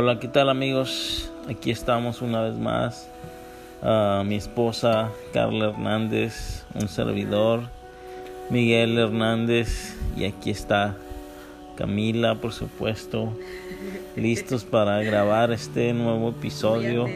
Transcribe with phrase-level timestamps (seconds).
[0.00, 1.28] Hola, ¿qué tal amigos?
[1.48, 3.10] Aquí estamos una vez más.
[3.82, 7.62] Uh, mi esposa Carla Hernández, un servidor,
[8.48, 10.94] Miguel Hernández y aquí está
[11.74, 13.36] Camila, por supuesto,
[14.14, 17.06] listos para grabar este nuevo episodio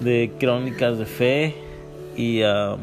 [0.00, 1.54] de Crónicas de Fe
[2.14, 2.76] y uh,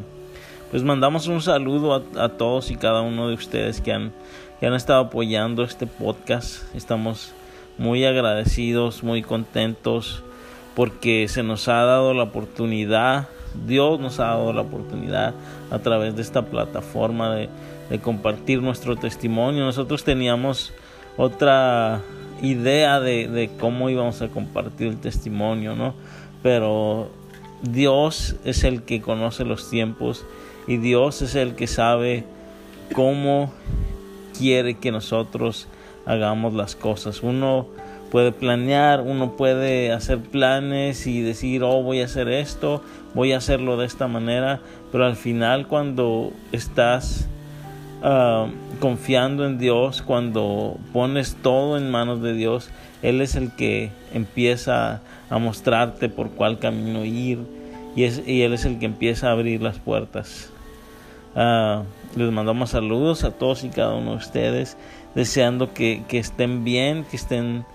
[0.71, 4.11] pues mandamos un saludo a, a, todos y cada uno de ustedes que han,
[4.59, 6.63] que han estado apoyando este podcast.
[6.75, 7.31] Estamos
[7.77, 10.23] muy agradecidos, muy contentos
[10.75, 13.27] porque se nos ha dado la oportunidad,
[13.67, 15.33] Dios nos ha dado la oportunidad
[15.69, 17.49] a través de esta plataforma de,
[18.01, 19.65] compartir nuestro testimonio.
[19.65, 20.73] Nosotros teníamos
[21.15, 22.01] otra
[22.41, 25.93] idea de, de, cómo íbamos a compartir el testimonio, ¿no?
[26.41, 27.11] Pero
[27.61, 30.25] Dios es el que conoce los tiempos
[30.65, 32.23] y Dios es el que sabe
[32.95, 33.53] cómo
[34.35, 35.67] quiere que nosotros
[36.05, 37.23] hagamos las cosas.
[37.23, 37.67] Uno
[38.11, 42.83] puede planear, uno puede hacer planes y decir, oh, voy a hacer esto,
[43.15, 44.59] voy a hacerlo de esta manera,
[44.91, 47.27] pero al final cuando estás
[48.03, 48.47] uh,
[48.79, 52.69] confiando en Dios, cuando pones todo en manos de Dios,
[53.01, 55.01] Él es el que empieza
[55.31, 57.39] a mostrarte por cuál camino ir
[57.95, 60.51] y, es, y Él es el que empieza a abrir las puertas.
[61.35, 61.81] Uh,
[62.15, 64.77] les mandamos saludos a todos y cada uno de ustedes
[65.15, 67.65] deseando que, que estén bien, que estén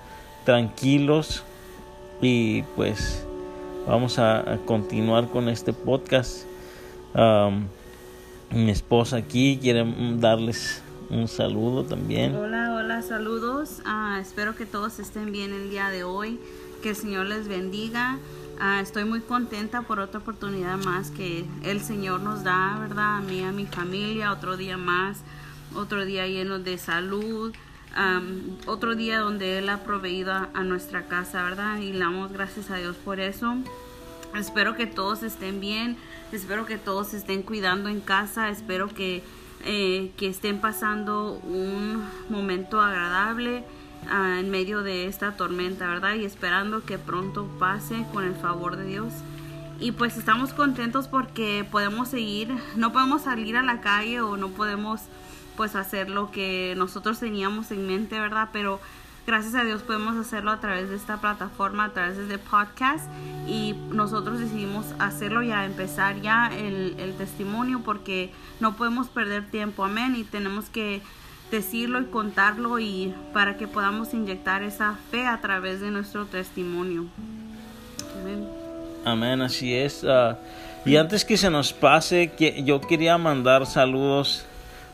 [0.44, 1.44] tranquilos
[2.20, 3.24] y pues
[3.86, 6.44] vamos a, continuar con este podcast.
[7.14, 7.66] Um,
[8.50, 9.84] mi esposa aquí quiere
[10.16, 12.34] darles un saludo también.
[12.34, 13.80] Hola, hola, saludos.
[13.84, 16.40] Uh, espero que todos estén bien el día de hoy.
[16.82, 18.18] Que el Señor les bendiga.
[18.60, 23.18] Uh, estoy muy contenta por otra oportunidad más que el Señor nos da, ¿verdad?
[23.18, 25.18] A mí, a mi familia, otro día más
[25.74, 27.54] otro día lleno de salud,
[27.96, 31.78] um, otro día donde Él ha proveído a, nuestra casa, ¿verdad?
[31.78, 33.56] Y le damos gracias a Dios por eso.
[34.34, 35.96] Espero que todos estén bien,
[36.32, 39.22] espero que todos estén cuidando en casa, espero que,
[39.64, 43.64] eh, que estén pasando un momento agradable
[44.12, 46.14] uh, en medio de esta tormenta, ¿verdad?
[46.14, 49.12] Y esperando que pronto pase con el favor de Dios
[49.80, 54.48] y pues estamos contentos porque podemos seguir, no podemos salir a la calle o no
[54.48, 55.02] podemos
[55.58, 58.50] pues hacer lo que nosotros teníamos en mente, ¿verdad?
[58.52, 58.78] Pero
[59.26, 63.04] gracias a Dios podemos hacerlo a través de esta plataforma, a través de este podcast
[63.48, 68.30] y nosotros decidimos hacerlo ya, empezar ya el, el testimonio porque
[68.60, 71.02] no podemos perder tiempo, amén, y tenemos que
[71.50, 77.06] decirlo y contarlo y para que podamos inyectar esa fe a través de nuestro testimonio.
[78.20, 78.48] Amén.
[79.04, 80.04] Amén, así es.
[80.04, 80.36] Uh,
[80.84, 84.44] y antes que se nos pase, que yo quería mandar saludos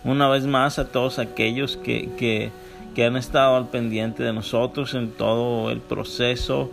[0.05, 2.51] una vez más a todos aquellos que, que,
[2.95, 6.71] que han estado al pendiente de nosotros en todo el proceso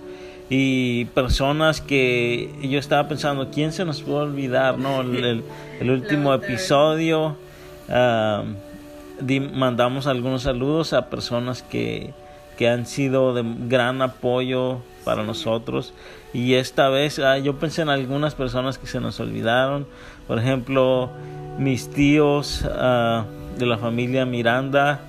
[0.49, 4.77] y personas que yo estaba pensando, ¿quién se nos puede olvidar?
[4.77, 5.43] No, el, el,
[5.79, 7.37] el último episodio
[7.87, 8.43] uh,
[9.21, 12.13] di, mandamos algunos saludos a personas que,
[12.57, 15.93] que han sido de gran apoyo para nosotros.
[16.33, 19.87] Y esta vez ah, yo pensé en algunas personas que se nos olvidaron
[20.31, 21.09] por ejemplo
[21.57, 23.25] mis tíos uh,
[23.59, 25.01] de la familia Miranda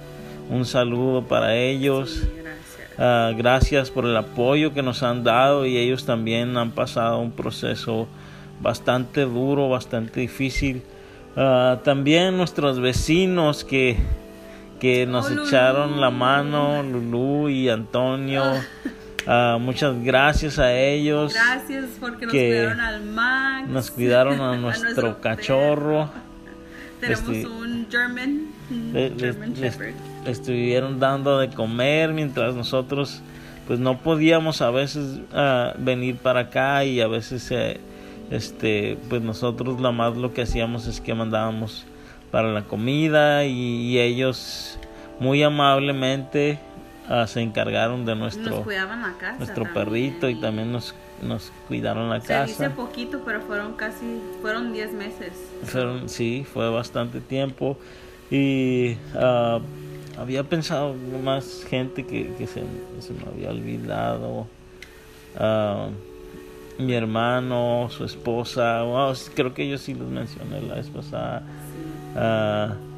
[0.50, 2.24] un saludo para ellos.
[2.98, 3.88] Uh, gracias.
[3.92, 8.08] Por el apoyo que nos han dado y ellos también han pasado un proceso
[8.60, 10.82] bastante duro bastante difícil.
[11.36, 13.98] Uh, también nuestros vecinos que
[14.80, 18.42] que nos oh, echaron la mano Lulu y Antonio
[19.26, 21.32] Uh, muchas gracias a ellos.
[21.32, 23.68] Gracias porque nos cuidaron al Max.
[23.68, 26.10] Nos cuidaron a nuestro, a nuestro cachorro.
[27.00, 28.46] Tenemos este, un German,
[28.92, 33.22] le, German le, le, estuvieron dando de comer mientras nosotros
[33.66, 37.80] pues no podíamos a veces uh, venir para acá y a veces eh,
[38.30, 41.86] este pues nosotros la más lo que hacíamos es que mandábamos
[42.30, 44.78] para la comida y, y ellos
[45.18, 46.58] muy amablemente
[47.08, 52.28] uh, se encargaron de nuestro casa, nuestro perrito y también nos nos cuidaron la se
[52.28, 52.46] casa.
[52.46, 55.32] dice poquito, pero fueron casi fueron 10 meses.
[55.64, 57.78] Fueron sí, fue bastante tiempo
[58.30, 59.60] y uh,
[60.18, 62.62] había pensado más gente que, que se,
[63.00, 64.46] se, me había olvidado.
[65.38, 65.90] Uh,
[66.82, 71.40] mi hermano, su esposa, wow, creo que yo sí los mencioné la vez pasada.
[71.40, 72.18] Sí.
[72.18, 72.92] Uh,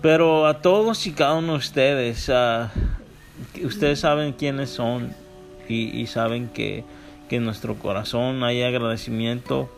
[0.00, 2.68] pero a todos y cada uno de ustedes, uh,
[3.64, 5.14] ustedes saben quiénes son
[5.68, 6.84] y, y saben que,
[7.28, 9.70] que, en nuestro corazón hay agradecimiento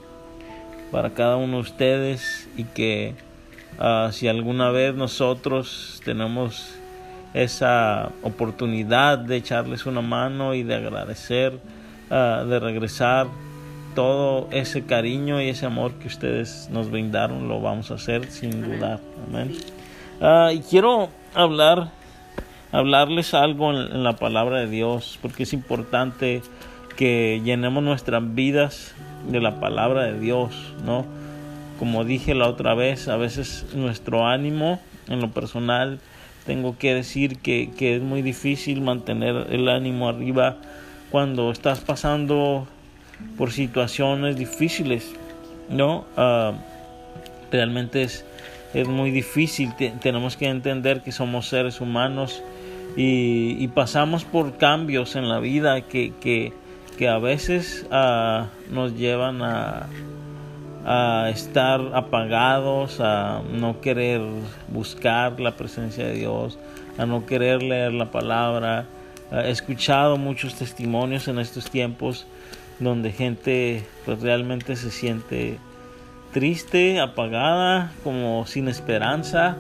[0.91, 3.15] para cada uno de ustedes y que
[3.79, 6.81] uh, si alguna vez nosotros tenemos
[7.35, 11.59] esa oportunidad de echarles una mano y de agradecer,
[12.11, 13.29] ah, de regresar
[13.95, 18.63] todo ese cariño y ese amor que ustedes nos brindaron, lo vamos a hacer sin
[18.63, 19.01] dudar.
[19.29, 19.57] Amén.
[20.21, 21.93] Ah, y quiero hablar,
[22.73, 26.43] hablarles algo en, la palabra de Dios, porque es importante
[26.97, 28.95] que llenemos nuestras vidas
[29.29, 31.05] de la palabra de Dios, ¿no?
[31.79, 35.99] Como dije la otra vez, a veces nuestro ánimo en lo personal,
[36.47, 40.57] tengo que decir que, que es muy difícil mantener el ánimo arriba
[41.11, 42.67] cuando estás pasando
[43.37, 45.13] por situaciones difíciles,
[45.69, 46.05] ¿no?
[46.17, 46.53] Ah,
[47.51, 48.25] realmente es,
[48.75, 52.43] es muy difícil, tenemos que entender que somos seres humanos
[52.97, 56.53] y, pasamos por cambios en la vida que, que,
[56.99, 59.87] que a veces uh, nos llevan a,
[60.85, 64.21] a estar apagados, a no querer
[64.69, 66.59] buscar la presencia de Dios,
[66.99, 68.87] a no querer leer la palabra.
[69.33, 72.27] He escuchado muchos testimonios en estos tiempos
[72.81, 75.59] donde gente pues realmente se siente
[76.33, 79.57] triste, apagada, como sin esperanza.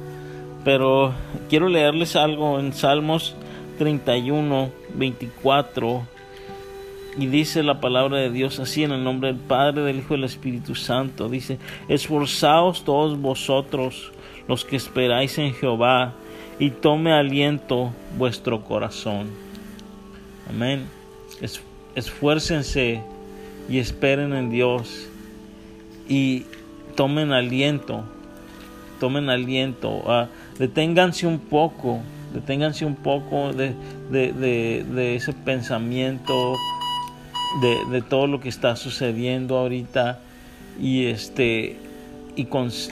[0.65, 1.13] Pero
[1.49, 3.35] quiero leerles algo en Salmos
[3.79, 6.03] 31, 24.
[7.19, 10.19] Y dice la palabra de Dios así en el nombre del Padre, del Hijo y
[10.19, 11.29] del Espíritu Santo.
[11.29, 11.59] Dice,
[11.89, 14.13] esforzaos todos vosotros
[14.49, 16.13] los que esperáis en Jehová
[16.59, 19.29] y tome aliento vuestro corazón.
[20.49, 21.01] Amén
[21.95, 23.03] esfuércense
[23.69, 25.09] y esperen en Dios
[26.09, 26.45] y
[26.97, 28.05] tomen aliento,
[28.99, 30.27] tomen aliento, uh,
[30.61, 32.01] deténganse un poco,
[32.35, 33.75] deténganse un poco de,
[34.11, 36.55] de, ese pensamiento,
[37.91, 40.21] de, todo lo que está sucediendo ahorita
[40.79, 41.79] y este
[42.37, 42.47] y,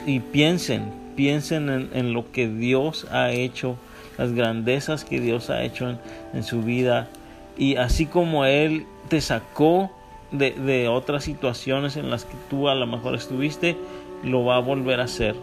[0.07, 3.77] y piensen, piensen en, lo que Dios ha hecho,
[4.17, 5.95] las grandezas que Dios ha hecho
[6.33, 7.07] en su vida
[7.55, 9.91] y así como Él te sacó
[10.31, 13.77] de, otras situaciones en las que tú a lo mejor estuviste,
[14.23, 15.35] lo va a volver a hacer.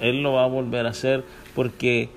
[0.00, 1.24] Él lo va a volver a hacer
[1.58, 2.08] porque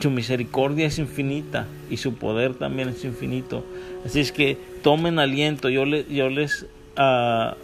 [0.00, 3.64] su misericordia es infinita y su poder también es infinito.
[4.04, 5.68] Así es que tomen aliento.
[5.70, 6.66] Yo, yo les
[6.96, 7.56] uh,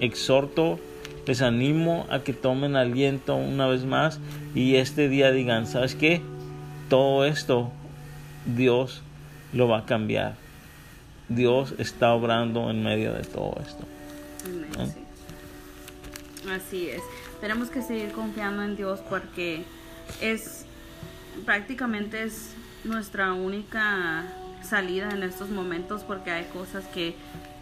[0.00, 0.80] exhorto,
[1.26, 4.20] les animo a que tomen aliento una vez más
[4.54, 6.22] y este día digan, ¿sabes qué?
[6.88, 7.70] Todo esto
[8.46, 9.02] Dios
[9.52, 10.36] lo va a cambiar.
[11.28, 13.84] Dios está obrando en medio de todo esto.
[16.50, 17.02] Así es.
[17.42, 19.62] Tenemos que seguir confiando en Dios porque
[20.22, 20.64] es
[21.44, 22.54] prácticamente es
[22.84, 24.24] nuestra única
[24.62, 27.14] salida en estos momentos porque hay cosas que,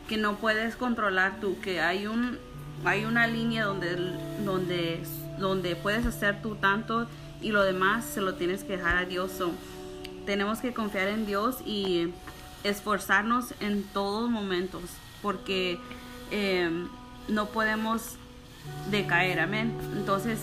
[0.08, 2.38] que no puedes controlar tú, que hay un
[2.84, 3.96] hay una línea donde
[4.44, 5.02] donde
[5.38, 7.08] donde puedes hacer tú tanto
[7.40, 9.32] y lo demás se lo tienes que dejar a Dios.
[10.26, 12.12] tenemos que confiar en Dios y
[12.64, 14.82] esforzarnos en todos momentos
[15.22, 15.78] porque
[16.30, 16.88] em,
[17.28, 18.16] no podemos
[18.90, 19.76] decaer, amén.
[19.96, 20.40] Entonces,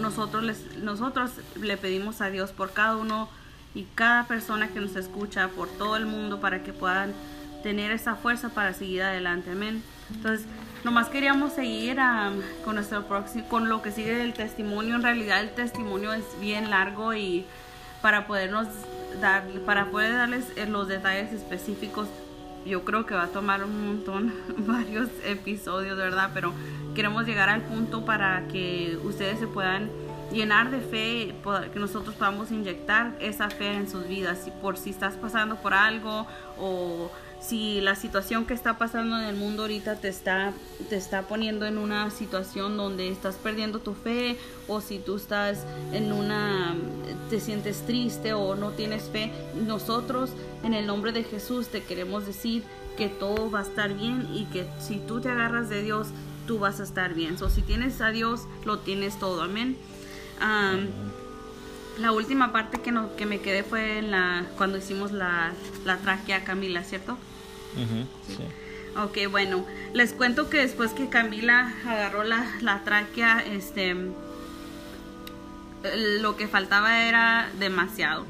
[0.00, 1.30] nosotros, les, nosotros
[1.60, 3.28] le pedimos a Dios por cada uno
[3.74, 7.12] y cada persona que nos escucha, por todo el mundo, para que puedan
[7.62, 9.82] tener esa fuerza para seguir adelante, amén.
[10.14, 10.46] Entonces,
[10.82, 11.98] nomás queríamos seguir
[12.64, 14.96] con nuestro próximo, con lo que sigue del testimonio.
[14.96, 17.44] En realidad, el testimonio es bien largo y
[18.02, 18.66] para podernos
[19.20, 22.08] dar, para poder darles eh, los detalles específicos,
[22.66, 26.30] yo creo que va a tomar un montón, varios episodios, ¿verdad?
[26.34, 26.52] Pero
[26.94, 29.90] queremos llegar al punto para que ustedes se puedan
[30.32, 31.34] llenar de fe,
[31.72, 36.26] que nosotros podamos inyectar esa fe en sus vidas, por si estás pasando por algo
[36.58, 40.52] o si la situación que está pasando en el mundo ahorita te está,
[40.90, 44.36] te está poniendo en una situación donde estás perdiendo tu fe
[44.68, 46.76] o si tú estás en una,
[47.30, 49.32] te sientes triste o no tienes fe,
[49.66, 50.30] nosotros
[50.62, 52.62] en el nombre de Jesús te queremos decir
[52.96, 56.08] que todo va a estar bien y que si tú te agarras de Dios,
[56.50, 57.38] tú vas a estar bien.
[57.38, 59.40] So, si tienes a Dios, lo tienes todo.
[59.44, 59.76] Amén.
[61.96, 65.52] la última parte que, no, que me quedé fue en la, cuando hicimos la,
[65.84, 67.16] la tráquea Camila, ¿cierto?
[69.00, 73.94] Ok, bueno, les cuento que después que Camila agarró la, la tráquea, este,
[76.20, 78.26] lo que faltaba era demasiado.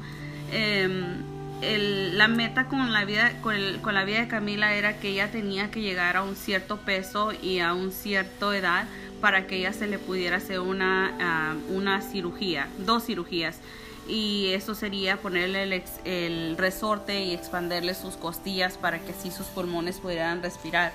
[1.61, 3.53] La meta con la vida con,
[3.93, 7.59] la vida de Camila era que ella tenía que llegar a un cierto peso y
[7.59, 8.85] a un cierto edad
[9.21, 13.59] para que ella se le pudiera hacer una, ah, una cirugía, dos cirugías
[14.07, 19.99] y eso sería ponerle el, resorte y expanderle sus costillas para que así sus pulmones
[19.99, 20.91] pudieran respirar.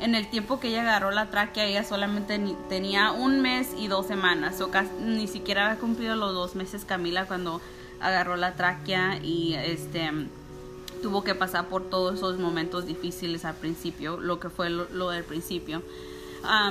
[0.00, 4.06] En el tiempo que ella agarró la tráquea, ella solamente tenía un mes y dos
[4.06, 4.56] semanas,
[5.00, 7.60] ni siquiera había cumplido los dos meses Camila cuando
[8.00, 10.10] agarró la tráquea y este
[11.00, 15.24] tuvo que pasar por todos esos momentos difíciles al principio, lo que fue lo, del
[15.24, 15.82] principio.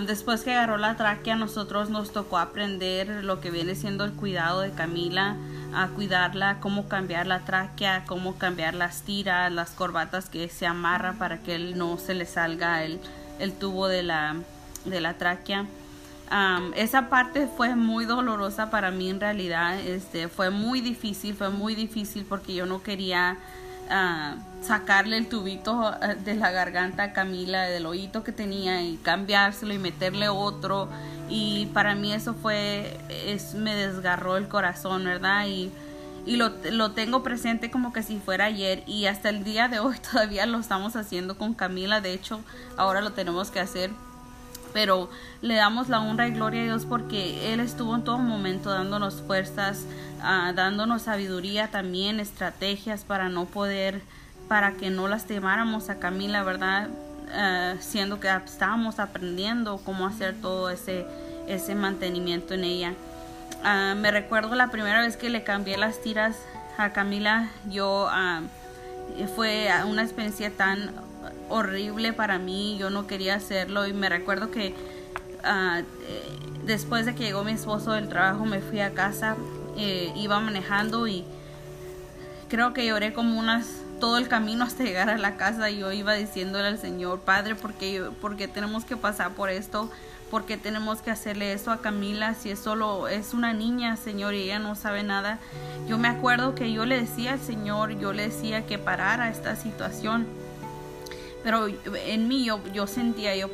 [0.06, 4.62] después que agarró la tráquea, nosotros nos tocó aprender lo que viene siendo el cuidado
[4.62, 5.36] de Camila,
[5.74, 11.18] a cuidarla, cómo cambiar la tráquea, cómo cambiar las tiras, las corbatas que se amarran
[11.18, 13.00] para que él no se le salga el,
[13.40, 14.36] el tubo de la,
[14.86, 15.66] de la tráquea.
[16.76, 21.74] Esa parte fue muy dolorosa para mí en realidad, este, fue muy difícil, fue muy
[21.74, 23.38] difícil porque yo no quería
[23.88, 28.98] uh, sacarle el tubito eh, de la garganta a Camila, del oído que tenía y
[28.98, 30.88] cambiárselo y meterle otro
[31.30, 35.48] y para mí eso fue, es, me desgarró el corazón, ¿verdad?
[35.48, 35.72] Y,
[36.28, 39.80] y lo, lo, tengo presente como que si fuera ayer y hasta el día de
[39.80, 42.42] hoy todavía lo estamos haciendo con Camila, de hecho
[42.78, 43.90] ahora lo tenemos que hacer
[44.74, 45.10] pero
[45.42, 49.22] le damos la honra y gloria a Dios porque Él estuvo en todo momento dándonos
[49.22, 49.86] fuerzas,
[50.22, 54.02] ah, dándonos sabiduría también, estrategias para no poder,
[54.48, 56.90] para que no lastimáramos a Camila, ¿verdad?
[57.34, 61.06] Ah, siendo que estábamos aprendiendo cómo hacer todo ese,
[61.48, 62.94] ese mantenimiento en ella.
[63.64, 66.38] Ah, me recuerdo la primera vez que le cambié las tiras
[66.78, 68.10] a Camila, yo
[69.36, 71.09] fue una experiencia tan
[71.50, 75.84] horrible para mí, yo no quería hacerlo y me recuerdo que eh,
[76.66, 79.36] después de que llegó mi esposo del trabajo me fui a casa,
[79.78, 81.26] eh, iba manejando y
[82.50, 83.68] creo que lloré como unas
[84.00, 88.04] todo el camino hasta llegar a la casa yo iba diciéndole al Señor, Padre, porque
[88.22, 89.90] porque tenemos que pasar por esto?
[90.30, 94.44] porque tenemos que hacerle eso a Camila si es solo es una niña, Señor, y
[94.44, 95.40] ella no sabe nada?
[95.88, 99.56] Yo me acuerdo que yo le decía al Señor, yo le decía que parara esta
[99.56, 100.28] situación
[101.44, 101.68] pero
[102.06, 103.50] en mí yo, yo sentía, yo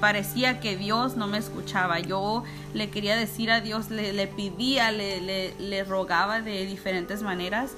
[0.00, 1.98] parecía que Dios no me escuchaba.
[1.98, 2.44] Yo
[2.74, 7.72] le quería decir a Dios, le, le pedía, le, le, rogaba de diferentes maneras.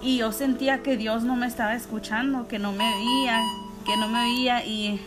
[0.00, 3.40] Y yo sentía que Dios no me estaba escuchando, que no me veía,
[3.84, 4.64] que no me veía.
[4.64, 5.00] Y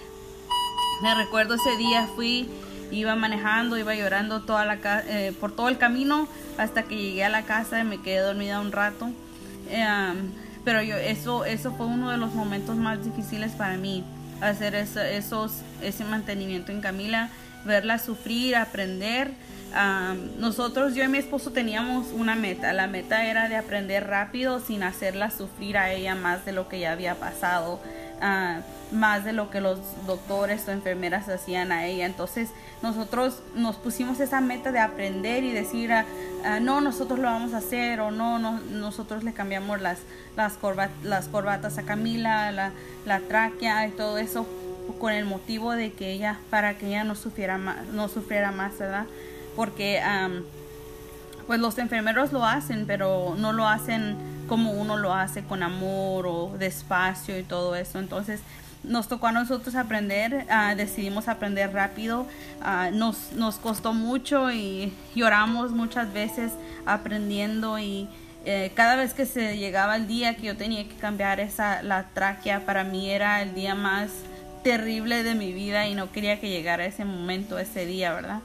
[1.01, 2.49] me recuerdo ese día fui,
[2.91, 7.29] iba manejando, iba llorando toda la, eh, por todo el camino hasta que llegué a
[7.29, 9.09] la casa y me quedé dormida un rato.
[9.69, 10.13] Eh,
[10.69, 14.03] pero yo eso eso fue uno de los momentos más difíciles para mí
[14.39, 17.29] hacer esos ese mantenimiento en Camila
[17.65, 19.31] verla sufrir aprender.
[20.37, 24.83] Nosotros yo y mi esposo teníamos una meta la meta era de aprender rápido sin
[24.83, 27.79] hacerla sufrir a ella más de lo que ya había pasado
[28.21, 32.05] uh, más de lo que los doctores o enfermeras hacían a ella.
[32.05, 32.49] Entonces
[32.81, 36.05] nosotros nos pusimos esa meta de aprender y decir, ah,
[36.43, 39.99] ah, no, nosotros lo vamos a hacer o no, no nosotros le cambiamos las,
[40.35, 40.57] las,
[41.03, 42.71] las corbatas a Camila, la,
[43.05, 44.47] la tráquea y todo eso
[44.99, 48.77] con el motivo de que ella, para que ella no sufriera más, no sufriera más,
[48.79, 49.05] ¿verdad?
[49.55, 50.01] Porque
[51.45, 54.15] pues los enfermeros lo hacen, pero no lo hacen
[54.49, 57.99] como uno lo hace con amor o despacio y todo eso.
[57.99, 58.41] Entonces,
[58.83, 62.25] nos tocó a nosotros aprender, ah, decidimos aprender rápido,
[62.61, 66.51] ah, nos, nos costó mucho y lloramos muchas veces
[66.85, 68.07] aprendiendo y
[68.45, 72.07] eh, cada vez que se llegaba el día que yo tenía que cambiar esa, la
[72.13, 74.09] tráquea, para mí era el día más
[74.63, 78.39] terrible de mi vida y no quería que llegara ese momento, ese día, ¿verdad?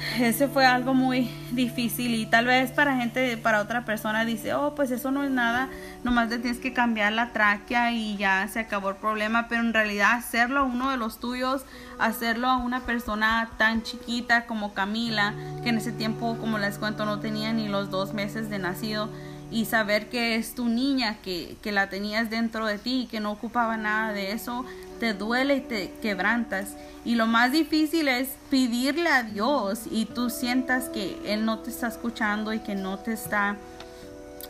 [0.20, 4.74] ese fue algo muy difícil y tal vez para gente, para otra persona dice, oh,
[4.74, 5.68] pues eso no es nada,
[6.04, 9.72] nomás te tienes que cambiar la tráquea y ya se acabó el problema, pero en
[9.72, 11.64] realidad hacerlo a uno de los tuyos,
[11.98, 17.04] hacerlo a una persona tan chiquita como Camila, que en ese tiempo, como les cuento,
[17.04, 19.10] no tenía ni los dos meses de nacido,
[19.50, 23.18] y saber que es tu niña, que, que la tenías dentro de ti y que
[23.18, 24.64] no ocupaba nada de eso,
[25.00, 26.76] te duele y te quebrantas.
[27.04, 31.70] Y lo más difícil es pedirle a Dios y tú sientas que Él no te
[31.70, 33.56] está escuchando y que no te está,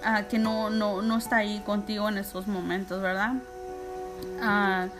[0.05, 3.35] uh, que no, no, no, está ahí contigo en esos momentos, ¿verdad?
[4.43, 4.91] Uh,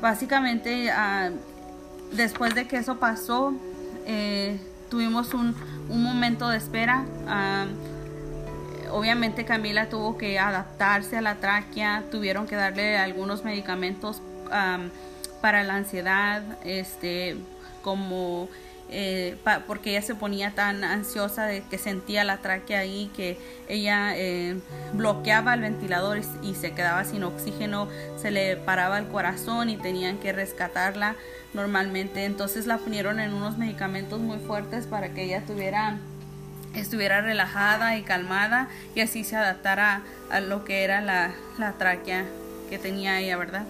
[0.00, 3.52] básicamente, uh, después de que eso pasó,
[4.06, 5.54] eh, tuvimos un,
[5.90, 7.04] un, momento de espera.
[8.90, 14.22] obviamente Camila tuvo que adaptarse a la tráquea, tuvieron que darle algunos medicamentos
[15.40, 17.36] para la ansiedad, este,
[17.82, 18.48] como
[18.88, 19.36] eh,
[19.66, 23.36] porque ella se ponía tan ansiosa de que sentía la tráquea ahí que
[23.68, 24.60] ella eh,
[24.92, 30.18] bloqueaba el ventilador y, se quedaba sin oxígeno, se le paraba el corazón y tenían
[30.18, 31.16] que rescatarla
[31.52, 32.24] normalmente.
[32.24, 35.98] Entonces la ponieron en unos medicamentos muy fuertes para que ella tuviera
[36.74, 42.26] estuviera relajada y calmada y así se adaptara a lo que era la, la tráquea
[42.68, 43.64] que tenía ella, ¿verdad?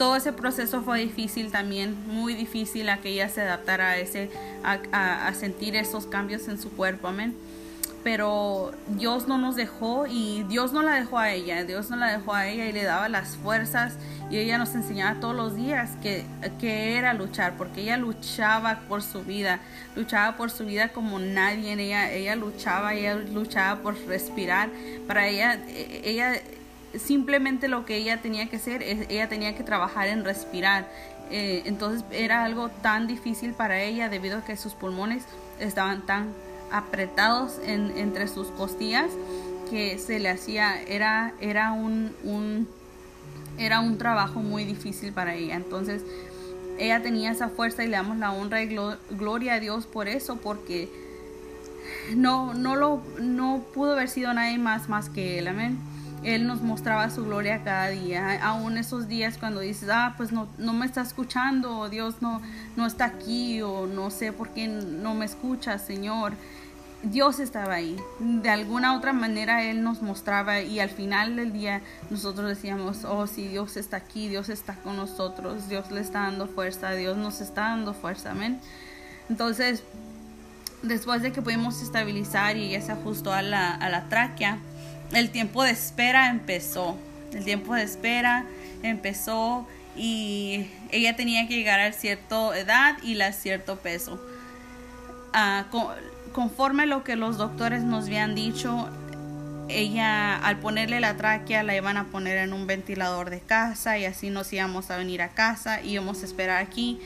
[0.00, 4.30] Todo ese proceso fue difícil también, muy difícil a que ella se adaptara a, ese,
[4.62, 7.36] a, sentir esos cambios en su cuerpo, amén.
[8.02, 12.16] pero Dios no nos dejó y Dios no la dejó a ella, Dios no la
[12.16, 13.98] dejó a ella y le daba las fuerzas
[14.30, 16.24] y ella nos enseñaba todos los días que,
[16.58, 19.60] que era luchar, porque ella luchaba por su vida,
[19.96, 24.70] luchaba por su vida como nadie, ella, ella luchaba, ella luchaba por respirar,
[25.06, 26.40] para ella, ella
[26.98, 30.88] simplemente lo que ella tenía que hacer, ella tenía que trabajar en respirar,
[31.30, 35.24] eh, entonces era algo tan difícil para ella debido a que sus pulmones
[35.60, 36.32] estaban tan
[36.72, 39.10] apretados en, entre sus costillas
[39.70, 42.68] que se le hacía, era, era un, un,
[43.56, 45.54] era un trabajo muy difícil para ella.
[45.54, 46.02] Entonces
[46.78, 48.76] ella tenía esa fuerza y le damos la honra y
[49.10, 50.88] gloria a Dios por eso, porque
[52.16, 55.78] no, no, lo, no pudo haber sido nadie más más que él, amén.
[56.22, 60.48] Él nos mostraba su gloria cada día, aún esos días cuando dices, ah, pues no,
[60.58, 62.42] no me está escuchando, o Dios no,
[62.76, 66.34] no está aquí, o no sé por qué no me escucha, Señor.
[67.02, 67.96] Dios estaba ahí.
[68.18, 73.26] De alguna otra manera Él nos mostraba y al final del día nosotros decíamos, oh,
[73.26, 77.40] si Dios está aquí, Dios está con nosotros, Dios le está dando fuerza, Dios nos
[77.40, 78.60] está dando fuerza, amén.
[79.30, 79.82] Entonces,
[80.82, 84.58] después de que pudimos estabilizar y ella se ajustó a la, a la tráquea,
[85.12, 86.96] el tiempo de espera empezó.
[87.32, 88.44] El tiempo de espera
[88.82, 94.20] empezó y ella tenía que llegar a cierta edad y a cierto peso.
[95.32, 95.66] Ah,
[96.32, 98.88] conforme lo que los doctores nos habían dicho,
[99.68, 104.04] ella al ponerle la tráquea la iban a poner en un ventilador de casa y
[104.04, 106.98] así nos íbamos a venir a casa y íbamos a esperar aquí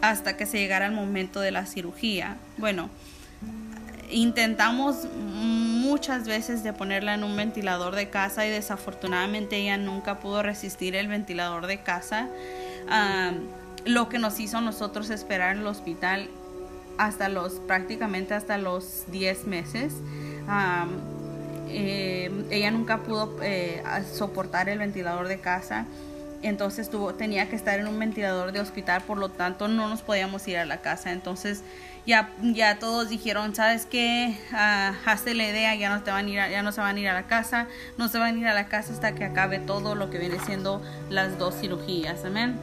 [0.00, 2.36] hasta que se llegara el momento de la cirugía.
[2.58, 2.90] Bueno,
[4.10, 5.06] intentamos
[5.92, 10.96] muchas veces de ponerla en un ventilador de casa y desafortunadamente ella nunca pudo resistir
[10.96, 12.28] el ventilador de casa.
[13.84, 16.30] Lo que nos hizo nosotros esperar en el hospital
[16.96, 19.92] hasta los prácticamente hasta los 10 meses.
[21.68, 23.82] Eh, ella nunca pudo eh,
[24.14, 25.84] soportar el ventilador de casa,
[26.42, 30.00] entonces tuvo, tenía que estar en un ventilador de hospital, por lo tanto no nos
[30.00, 31.12] podíamos ir a la casa.
[31.12, 31.62] Entonces
[32.06, 34.36] ya, ya todos dijeron, ¿sabes qué?
[34.52, 37.00] Uh, hazte la idea, ya no, te van a ir ya no se van a
[37.00, 39.58] ir a la casa, no se van a ir a la casa hasta que acabe
[39.58, 42.56] todo lo que viene siendo las dos cirugías, amén.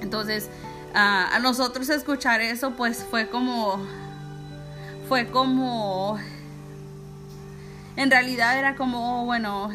[0.00, 0.48] Entonces,
[0.94, 3.78] a nosotros escuchar eso pues fue como
[5.08, 6.18] fue como
[7.96, 9.70] en realidad era como bueno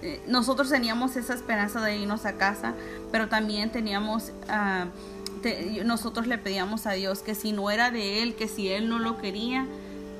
[0.00, 2.74] eh, nosotros teníamos esa esperanza de irnos a casa
[3.10, 4.86] pero también teníamos ah,
[5.84, 8.98] nosotros le pedíamos a Dios que si no era de él que si él no
[8.98, 9.66] lo quería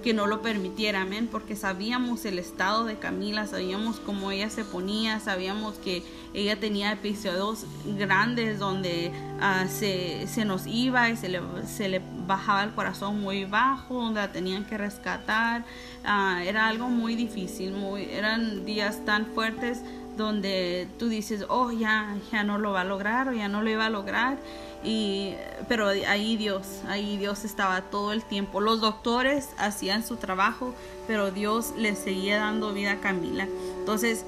[0.03, 4.65] que no lo permitiera, amén, porque sabíamos el estado de Camila, sabíamos cómo ella se
[4.65, 6.03] ponía, sabíamos que
[6.35, 12.63] ella tenía episodios grandes donde ah, se, nos iba y se le, se le bajaba
[12.63, 15.65] el corazón muy bajo, donde la tenían que rescatar,
[16.05, 19.83] ah, era algo muy difícil, muy, eran días tan fuertes
[20.17, 23.71] donde tú dices, oh, ya, ya no lo va a lograr o ya no lo
[23.71, 24.39] iba a lograr
[24.85, 25.35] y,
[25.69, 28.61] pero ahí Dios, ahí Dios estaba todo el tiempo.
[28.61, 30.75] Los doctores hacían su trabajo,
[31.07, 33.49] pero Dios le seguía dando vida a Camila.
[33.81, 34.25] Entonces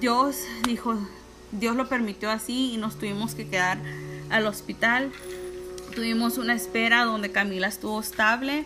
[0.00, 0.96] Dios dijo,
[1.52, 3.78] Dios lo permitió así y nos tuvimos que quedar
[4.30, 5.10] al hospital.
[5.94, 8.64] Tuvimos una espera donde Camila estuvo estable.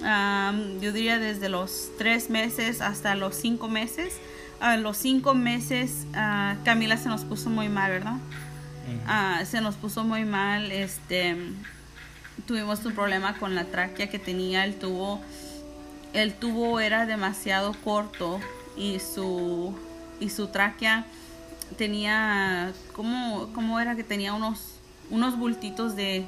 [0.00, 4.14] yo diría desde los tres meses hasta los cinco meses.
[4.60, 8.16] A los cinco meses ah, Camila se nos puso muy mal, ¿verdad?
[9.06, 11.36] Ah, se nos puso muy mal, este,
[12.46, 15.20] tuvimos un problema con la tráquea que tenía el tubo,
[16.14, 18.40] el tubo era demasiado corto
[18.76, 19.76] y su,
[20.20, 21.04] y su tráquea
[21.76, 24.76] tenía, ¿cómo, cómo era que tenía unos,
[25.10, 26.24] unos bultitos de,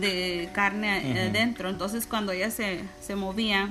[0.00, 1.68] de carne dentro?
[1.68, 3.70] Entonces cuando ella se, se movía,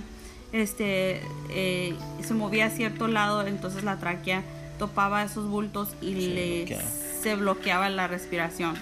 [0.52, 4.44] este, eh, se movía a cierto lado, entonces la tráquea
[4.78, 6.80] topaba esos bultos y le
[7.22, 8.76] se bloqueaba la respiración.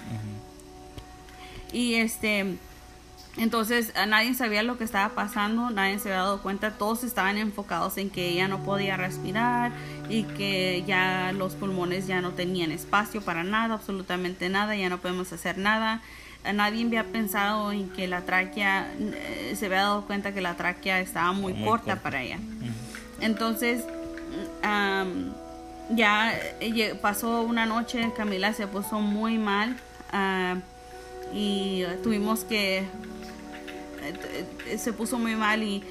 [1.72, 2.56] Y este,
[3.36, 7.98] entonces nadie sabía lo que estaba pasando, nadie se había dado cuenta, todos estaban enfocados
[7.98, 9.72] en que ella no podía respirar
[10.08, 14.98] y que ya los pulmones ya no tenían espacio para nada, absolutamente nada, ya no
[14.98, 16.02] podemos hacer nada.
[16.54, 21.00] Nadie había pensado en que la tráquea, eh, se había dado cuenta que la tráquea
[21.00, 22.38] estaba muy, corta, para ella.
[23.20, 23.84] Entonces,
[25.90, 29.76] ya eh, pasó una noche, Camila se puso muy mal
[30.12, 30.56] ah,
[31.32, 35.82] y tuvimos que, eh, se puso muy mal y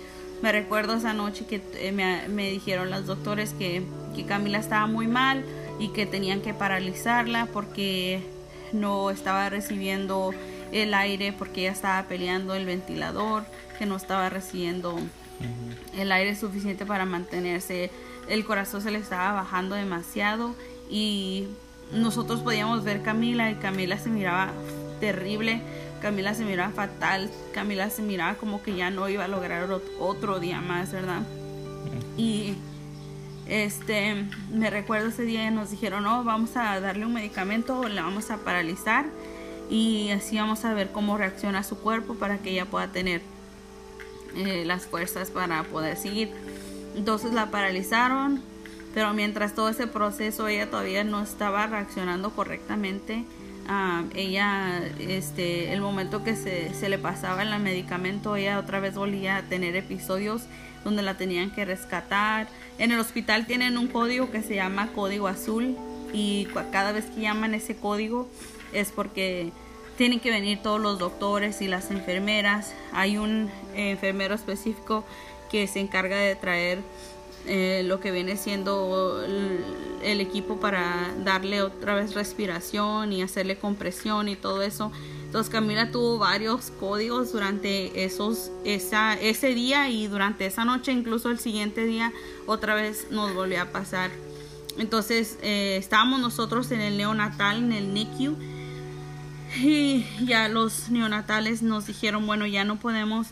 [0.41, 3.83] me recuerdo esa noche que eh, me, dijeron los doctores que,
[4.15, 5.43] que, Camila estaba muy mal
[5.79, 8.21] y que tenían que paralizarla porque
[8.71, 10.31] no estaba recibiendo
[10.71, 13.45] el aire porque ella estaba peleando el ventilador,
[13.79, 14.99] que no estaba recibiendo
[15.97, 17.89] el aire suficiente para mantenerse.
[18.28, 20.54] El corazón se le estaba bajando demasiado
[20.90, 21.48] y
[21.92, 24.52] nosotros podíamos ver Camila y Camila se miraba
[25.00, 25.62] terrible,
[26.02, 30.40] Camila se miraba fatal, Camila se miraba como que ya no iba a lograr otro
[30.40, 31.22] día más, ¿verdad?
[32.18, 32.56] Y
[33.48, 38.04] este, me recuerdo ese día nos dijeron, no, vamos a darle un medicamento, o la
[38.04, 39.06] vamos a paralizar
[39.70, 43.22] y así vamos a ver cómo reacciona su cuerpo para que ella pueda tener
[44.36, 46.32] eh, las fuerzas para poder seguir.
[46.97, 48.41] Entonces la paralizaron,
[48.95, 53.23] pero mientras todo ese proceso ella todavía no estaba reaccionando correctamente.
[53.69, 58.95] Ah, ella, este, el momento que se, se le pasaba el medicamento, ella otra vez
[58.95, 60.43] volvía a tener episodios
[60.83, 62.47] donde la tenían que rescatar.
[62.79, 65.77] En el hospital tienen un código que se llama código azul
[66.13, 68.27] y cada vez que llaman ese código
[68.73, 69.51] es porque
[69.97, 72.73] tienen que venir todos los doctores y las enfermeras.
[72.93, 75.05] Hay un enfermero específico
[75.49, 76.79] que se encarga de traer
[77.45, 84.27] eh, lo que viene siendo el, equipo para darle otra vez respiración y hacerle compresión
[84.27, 84.91] y todo eso.
[85.25, 91.29] Entonces Camila tuvo varios códigos durante esos, esa, ese día y durante esa noche, incluso
[91.29, 92.12] el siguiente día,
[92.47, 94.12] otra vez nos volvió a pasar.
[94.77, 98.36] Entonces eh, estábamos nosotros en el neonatal, en el NICU,
[99.55, 103.27] y ya los neonatales nos dijeron, bueno, ya no podemos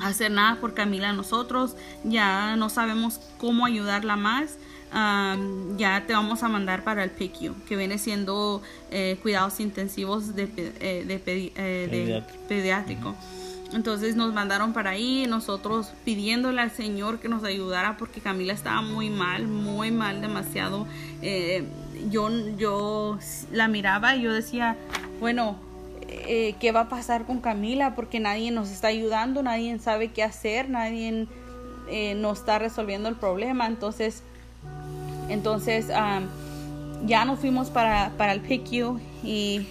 [0.00, 4.58] hacer nada por Camila nosotros, ya no sabemos cómo ayudarla más
[5.76, 10.44] ya te vamos a mandar para el PICU, que viene siendo eh, cuidados intensivos de,
[10.44, 13.14] eh, eh, pediátrico.
[13.72, 18.80] Entonces nos mandaron para ahí, nosotros pidiéndole al Señor que nos ayudara porque Camila estaba
[18.80, 20.86] muy mal, muy mal, demasiado.
[22.10, 23.18] yo, yo
[23.50, 24.76] la miraba y yo decía,
[25.18, 25.58] bueno,
[26.26, 27.94] ¿qué va a pasar con Camila?
[27.94, 31.26] Porque nadie nos está ayudando, nadie sabe qué hacer, nadie
[32.16, 33.66] nos está resolviendo el problema.
[33.66, 34.22] Entonces
[35.28, 35.88] entonces
[37.04, 39.66] ya nos fuimos para, para el PICU y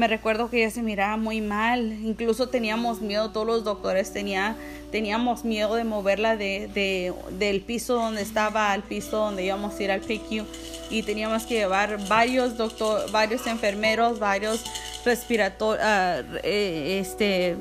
[0.00, 4.56] me recuerdo que ella se miraba muy mal, incluso teníamos miedo, todos los doctores tenía,
[4.90, 9.90] teníamos miedo de moverla de, del piso donde estaba al piso donde íbamos a ir
[9.90, 10.46] al PICU
[10.88, 14.64] y teníamos que llevar varios doctor, varios enfermeros, varios
[15.04, 17.56] respiratorios, ah, eh, este,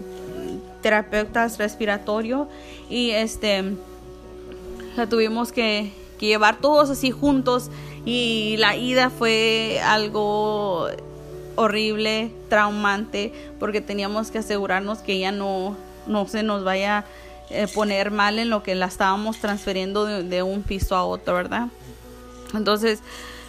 [0.81, 2.47] terapeutas respiratorios
[2.89, 3.65] y este
[4.95, 7.69] la tuvimos que llevar todos así juntos
[8.05, 10.87] y la ida fue algo
[11.59, 15.75] horrible, traumante, porque teníamos que asegurarnos que ella no,
[16.07, 17.05] no se nos vaya a
[17.49, 21.67] eh, poner mal en lo que la estábamos transfiriendo de, un piso a otro, ¿verdad?
[22.53, 23.01] Entonces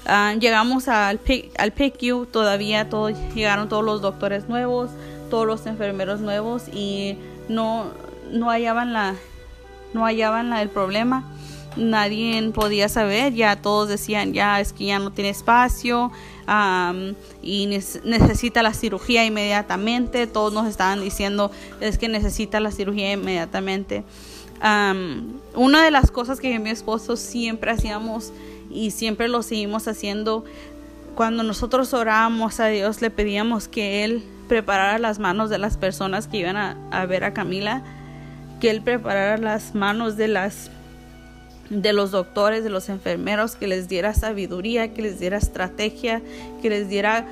[0.06, 4.90] ah, llegamos al, PICU, todavía todo, llegaron todos los doctores nuevos,
[5.30, 7.16] todos los enfermeros nuevos y
[7.48, 7.92] no,
[8.32, 9.14] no hallaban la
[9.94, 11.24] no hallaban la, el problema
[11.76, 16.10] nadie podía saber, ya todos decían, ya es que ya no tiene espacio
[17.42, 17.66] y
[18.04, 24.04] necesita la cirugía inmediatamente, todos nos estaban diciendo, es que necesita la cirugía inmediatamente.
[25.54, 28.32] una de las cosas que mi esposo siempre hacíamos
[28.70, 30.44] y siempre lo seguimos haciendo,
[31.14, 36.26] cuando nosotros orábamos a Dios, le pedíamos que Él preparara las manos de las personas
[36.26, 37.82] que iban a, a ver a Camila,
[38.60, 40.70] que Él preparara las manos de las
[41.70, 46.20] de los doctores, de los enfermeros, que les diera sabiduría, que les diera estrategia,
[46.61, 47.26] que les diera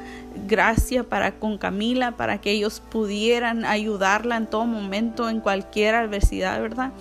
[0.47, 6.61] gracia para con Camila, para que ellos pudieran ayudarla en todo momento, en cualquier adversidad,
[6.63, 6.93] ¿verdad?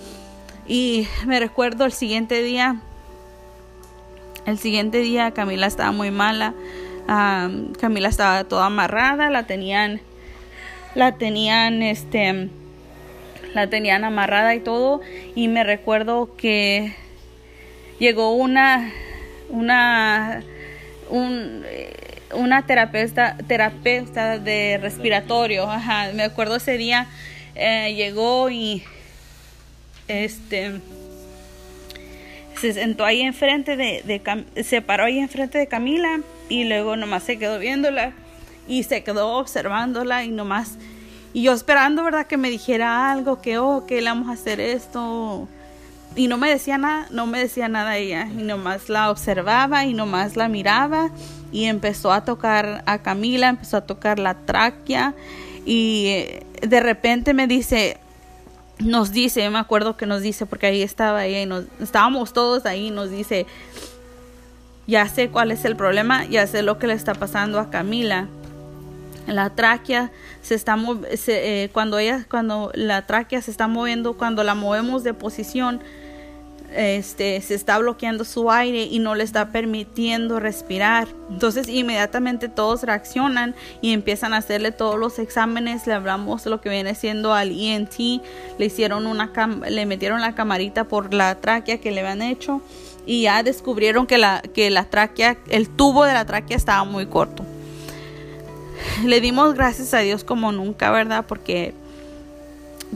[0.67, 2.82] Y me recuerdo el siguiente día,
[4.47, 6.56] el siguiente día Camila estaba muy mala,
[7.80, 10.02] Camila estaba toda amarrada, la tenían,
[10.95, 12.50] la tenían, este,
[13.54, 15.02] la tenían amarrada y todo,
[15.36, 16.95] y me recuerdo que
[17.99, 18.91] llegó una,
[19.49, 20.43] una,
[21.10, 21.63] un,
[22.33, 27.07] una terapeuta, terapeuta de respiratorio, ajá, me acuerdo ese día,
[27.55, 28.83] eh, llegó y
[30.07, 30.79] este
[32.60, 37.23] se sentó ahí enfrente de, de, se paró ahí enfrente de Camila y luego nomás
[37.23, 38.13] se quedó viéndola
[38.67, 40.77] y se quedó observándola y nomás
[41.33, 44.60] y yo esperando verdad que me dijera algo que oh que le vamos a hacer
[44.60, 45.47] esto
[46.17, 49.93] y no me decía nada, no me decía nada ella, y nomás la observaba y
[49.93, 51.12] nomás la miraba
[51.51, 55.13] y empezó a tocar a Camila, empezó a tocar la tráquea
[55.63, 57.97] y eh, de repente me dice,
[58.80, 62.65] nos dice, me acuerdo que nos dice, porque ahí estaba ella y nos, estábamos todos
[62.65, 63.45] ahí, nos dice,
[64.88, 68.27] ya sé cuál es el problema, ya sé lo que le está pasando a Camila.
[69.27, 70.77] la tráquea se está
[71.27, 75.82] eh, cuando ella cuando la tráquea se está moviendo cuando la movemos de posición
[76.75, 81.08] este se está bloqueando su aire y no le está permitiendo respirar.
[81.30, 85.88] Entonces inmediatamente todos reaccionan y empiezan a hacerle todos los exámenes.
[85.88, 87.97] Le hablamos lo que viene siendo al ENT
[88.58, 89.32] le hicieron una
[89.69, 92.62] le metieron la camarita por la tráquea que le habían hecho
[93.06, 97.06] y ya descubrieron que la que la tráquea el tubo de la tráquea estaba muy
[97.06, 97.45] corto.
[99.06, 101.25] Le dimos gracias a Dios como nunca, ¿verdad?
[101.27, 101.73] Porque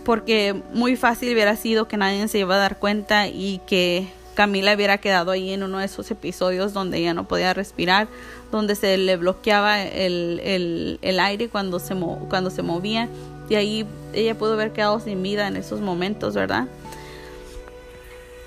[0.05, 4.73] porque muy fácil hubiera sido que nadie se iba a dar cuenta y que Camila
[4.73, 8.07] hubiera quedado ahí en uno de esos episodios donde ella no podía respirar,
[8.51, 11.95] donde se le bloqueaba el, aire cuando se,
[12.29, 13.09] cuando se movía
[13.49, 16.67] y ahí ella pudo haber quedado sin vida en esos momentos, ¿verdad?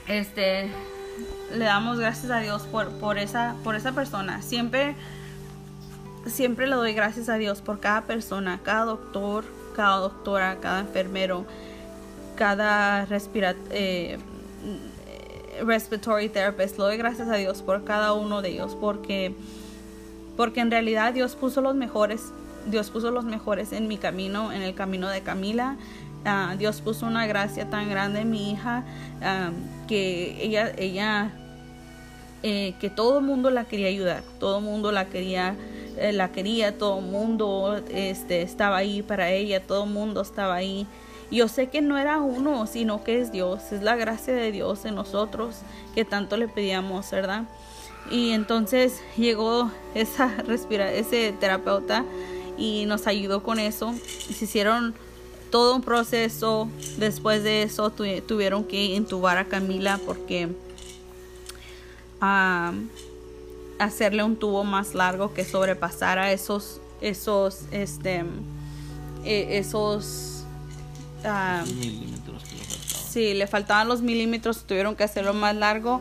[0.08, 0.70] Este,
[1.54, 4.42] le damos gracias a Dios por, por, esa, por esa persona.
[4.42, 4.94] Siempre
[6.26, 11.44] siempre le doy gracias a Dios por cada persona, cada doctor, cada doctora, cada enfermero,
[12.36, 13.06] cada
[13.70, 14.18] eh,
[15.62, 16.78] respiratory therapist.
[16.78, 19.34] Le doy gracias a Dios por cada uno de ellos porque,
[20.36, 22.32] porque en realidad Dios puso los mejores.
[22.66, 25.76] Dios puso los mejores en mi camino, en el camino de Camila.
[26.24, 28.84] Ah, Dios puso una gracia tan grande en mi hija
[29.22, 29.50] ah,
[29.86, 31.32] que ella, ella,
[32.46, 35.56] eh, que todo el mundo la quería ayudar, todo el mundo la quería
[35.96, 40.54] eh, la quería, todo el mundo este, estaba ahí para ella, todo el mundo estaba
[40.54, 40.86] ahí.
[41.30, 44.84] Yo sé que no era uno, sino que es Dios, es la gracia de Dios
[44.84, 45.56] en nosotros
[45.94, 47.44] que tanto le pedíamos, ¿verdad?
[48.10, 52.04] Y entonces llegó esa respira ese terapeuta
[52.58, 53.94] y nos ayudó con eso.
[54.28, 54.94] Se hicieron
[55.50, 56.68] todo un proceso.
[56.98, 60.48] Después de eso tuvieron que intubar a Camila porque
[62.24, 62.72] ah,
[63.78, 68.24] hacerle un tubo más largo que sobrepasara esos esos este
[69.24, 70.44] e, esos
[71.24, 73.10] uh, milímetros que le faltaban.
[73.10, 76.00] sí le faltaban los milímetros tuvieron que hacerlo más largo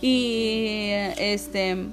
[0.00, 1.86] y este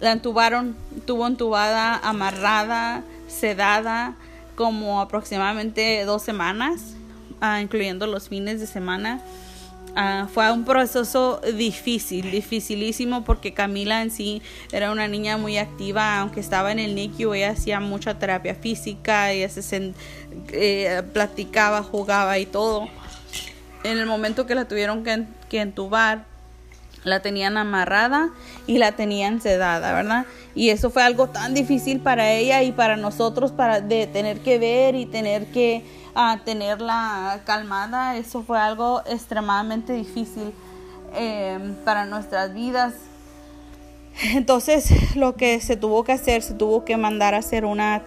[0.00, 4.14] la entubaron tuvo entubada amarrada sedada
[4.56, 6.94] como aproximadamente dos semanas
[7.40, 9.20] uh, incluyendo los fines de semana
[10.34, 16.40] Fue un proceso difícil, dificilísimo porque Camila en sí era una niña muy activa, aunque
[16.40, 19.94] estaba en el NICU, ella hacía mucha terapia física, ella se
[20.52, 22.88] eh, platicaba, jugaba y todo.
[23.84, 26.26] En el momento que la tuvieron que, que entubar,
[27.04, 28.30] la tenían amarrada
[28.66, 30.26] y la tenían sedada, ¿verdad?
[30.56, 34.58] Y eso fue algo tan difícil para ella y para nosotros para de tener que
[34.58, 38.16] ver y tener que a tenerla calmada.
[38.16, 40.54] Eso fue algo extremadamente difícil
[41.14, 42.94] em, para nuestras vidas.
[44.34, 48.02] Entonces lo que se tuvo que hacer, se tuvo que mandar a hacer una,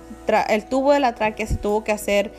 [0.49, 2.33] el tubo de la tráquea se tuvo que hacer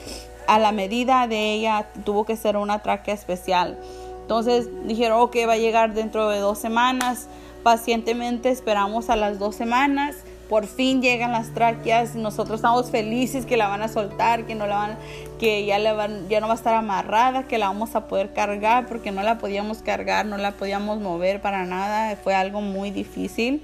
[0.49, 3.79] a la medida de ella, tuvo que ser una tráquea especial.
[4.23, 7.29] Entonces dijeron, ok, va a llegar dentro de dos semanas.
[7.63, 10.17] Pacientemente esperamos a las dos semanas
[10.51, 14.67] por fin llegan las tráqueas, nosotros estamos felices que la van a soltar, que no
[14.67, 14.99] la van,
[15.39, 18.33] que ya, le van, ya no va a estar amarrada, que la vamos a poder
[18.33, 22.91] cargar, porque no la podíamos cargar, no la podíamos mover para nada, fue algo muy
[22.91, 23.63] difícil.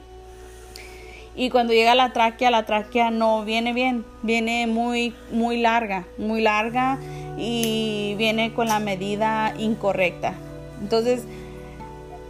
[1.34, 6.40] Y cuando llega la tráquea, la tráquea no viene bien, viene muy, muy larga, muy
[6.40, 7.00] larga
[7.36, 10.34] y viene con la medida incorrecta.
[10.80, 11.24] Entonces,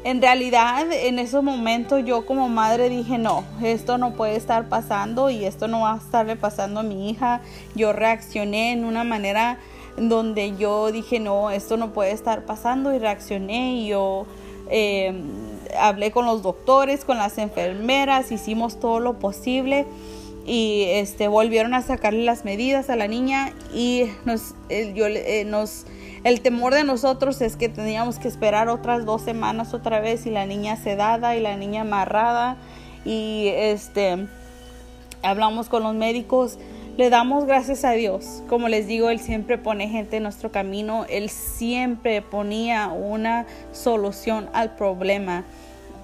[0.07, 5.31] en realidad en esos momentos yo como madre dije no, esto no puede estar pasando
[5.31, 7.41] y esto no va a estarle pasando a mi hija.
[7.75, 9.59] Yo reaccioné en una manera
[9.97, 14.27] donde yo dije no, esto no puede estar pasando y reaccioné y yo
[14.71, 15.13] eh,
[15.77, 19.87] hablé con los doctores, con las enfermeras, hicimos todo lo posible
[20.47, 24.55] y este volvieron a sacarle las medidas a la niña y nos,
[24.95, 25.87] yo, eh, nos
[26.25, 30.31] el temor de nosotros es que teníamos que esperar otras dos semanas otra vez y
[30.31, 32.57] la niña sedada y la niña amarrada
[33.05, 34.27] y este
[35.23, 36.59] hablamos con los médicos
[36.97, 38.43] le damos gracias a Dios.
[38.49, 41.05] Como les digo, Él siempre pone gente en nuestro camino.
[41.11, 45.45] Él siempre ponía una solución al problema.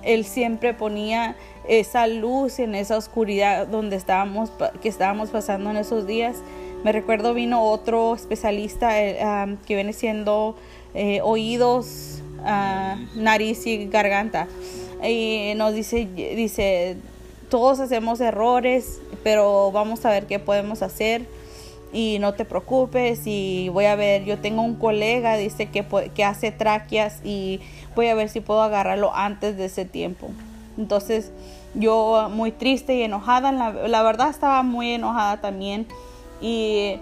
[0.02, 1.34] Él siempre ponía
[1.68, 6.36] esa luz en esa oscuridad donde estábamos, que estábamos pasando en esos días.
[6.84, 10.56] Me recuerdo vino otro especialista eh, que viene siendo
[10.94, 14.48] eh, oídos, ah, nariz y garganta.
[15.04, 16.96] Y nos dice, dice,
[17.48, 21.26] todos hacemos errores, pero vamos a ver qué podemos hacer
[21.92, 26.24] y no te preocupes y voy a ver, yo tengo un colega, dice que, que
[26.24, 27.60] hace tráqueas y
[27.94, 30.30] voy a ver si puedo agarrarlo antes de ese tiempo.
[30.78, 31.32] Entonces
[31.74, 35.86] yo muy triste y enojada, la, verdad estaba muy enojada también
[36.40, 36.96] y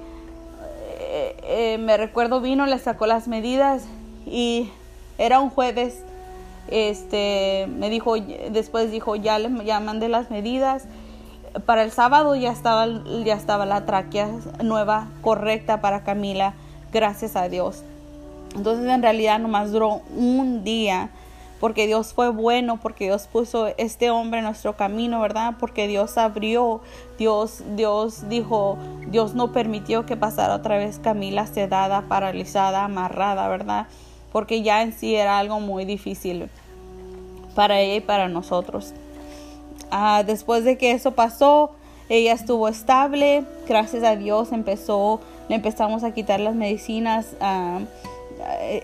[1.00, 3.84] eh, eh, me recuerdo vino, le sacó las medidas
[4.26, 4.70] y
[5.18, 6.02] era un jueves.
[6.68, 8.14] Este me dijo,
[8.50, 10.84] después dijo, ya le ya mandé las medidas.
[11.66, 12.86] Para el sábado ya estaba,
[13.24, 14.30] ya estaba la tráquea
[14.62, 16.54] nueva, correcta para Camila,
[16.92, 17.82] gracias a Dios.
[18.54, 21.10] Entonces en realidad nomás duró un día
[21.60, 25.54] porque Dios fue bueno, porque Dios puso este hombre en nuestro camino, ¿verdad?
[25.60, 26.80] Porque Dios abrió,
[27.18, 33.86] Dios, Dios dijo, Dios no permitió que pasara otra vez Camila sedada, paralizada, amarrada, ¿verdad?
[34.32, 36.48] Porque ya en sí era algo muy difícil
[37.54, 38.94] para ella y para nosotros.
[39.90, 41.72] Ah, después de que eso pasó,
[42.08, 47.34] ella estuvo estable, gracias a Dios empezó, le empezamos a quitar las medicinas.
[47.40, 47.80] Ah,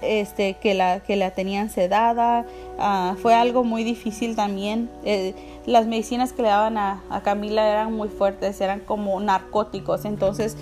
[0.03, 2.45] este, que, la, que la tenían sedada.
[2.79, 4.91] Ah, fue algo muy difícil también.
[5.05, 5.35] Eh,
[5.67, 10.05] las medicinas que le daban a, Camila eran muy fuertes, eran como narcóticos.
[10.05, 10.57] Entonces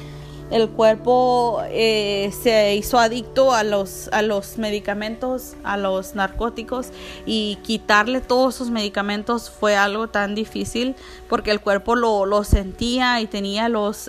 [0.50, 6.88] el cuerpo eh, se hizo adicto a los, a los medicamentos, a los narcóticos
[7.24, 10.96] y quitarle todos esos medicamentos fue algo tan difícil
[11.28, 14.09] porque el cuerpo lo, lo sentía y tenía los...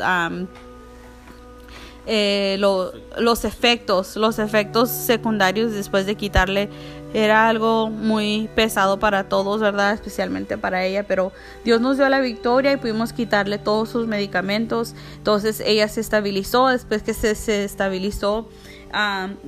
[2.08, 6.70] Eh, los efectos, los efectos secundarios después de quitarle
[7.16, 9.94] era algo muy pesado para todos, ¿verdad?
[9.94, 11.32] Especialmente para ella, pero
[11.64, 14.94] Dios nos dio la victoria y pudimos quitarle todos sus medicamentos.
[15.16, 18.50] Entonces ella se estabilizó, después que se, estabilizó,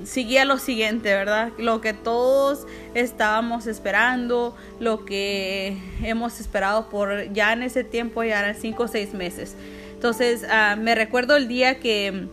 [0.04, 1.52] seguía lo siguiente, ¿verdad?
[1.60, 2.66] Lo que todos
[2.96, 8.88] estábamos esperando, lo que hemos esperado por ya en ese tiempo, ya eran cinco o
[8.88, 9.56] seis meses.
[9.94, 10.46] Entonces
[10.78, 12.28] me recuerdo el día que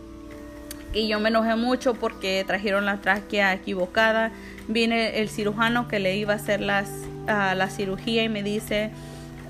[0.95, 4.31] y yo me enojé mucho porque trajeron la tráquea equivocada.
[4.67, 6.89] Viene el cirujano que le iba a hacer las,
[7.27, 8.91] la cirugía y me dice,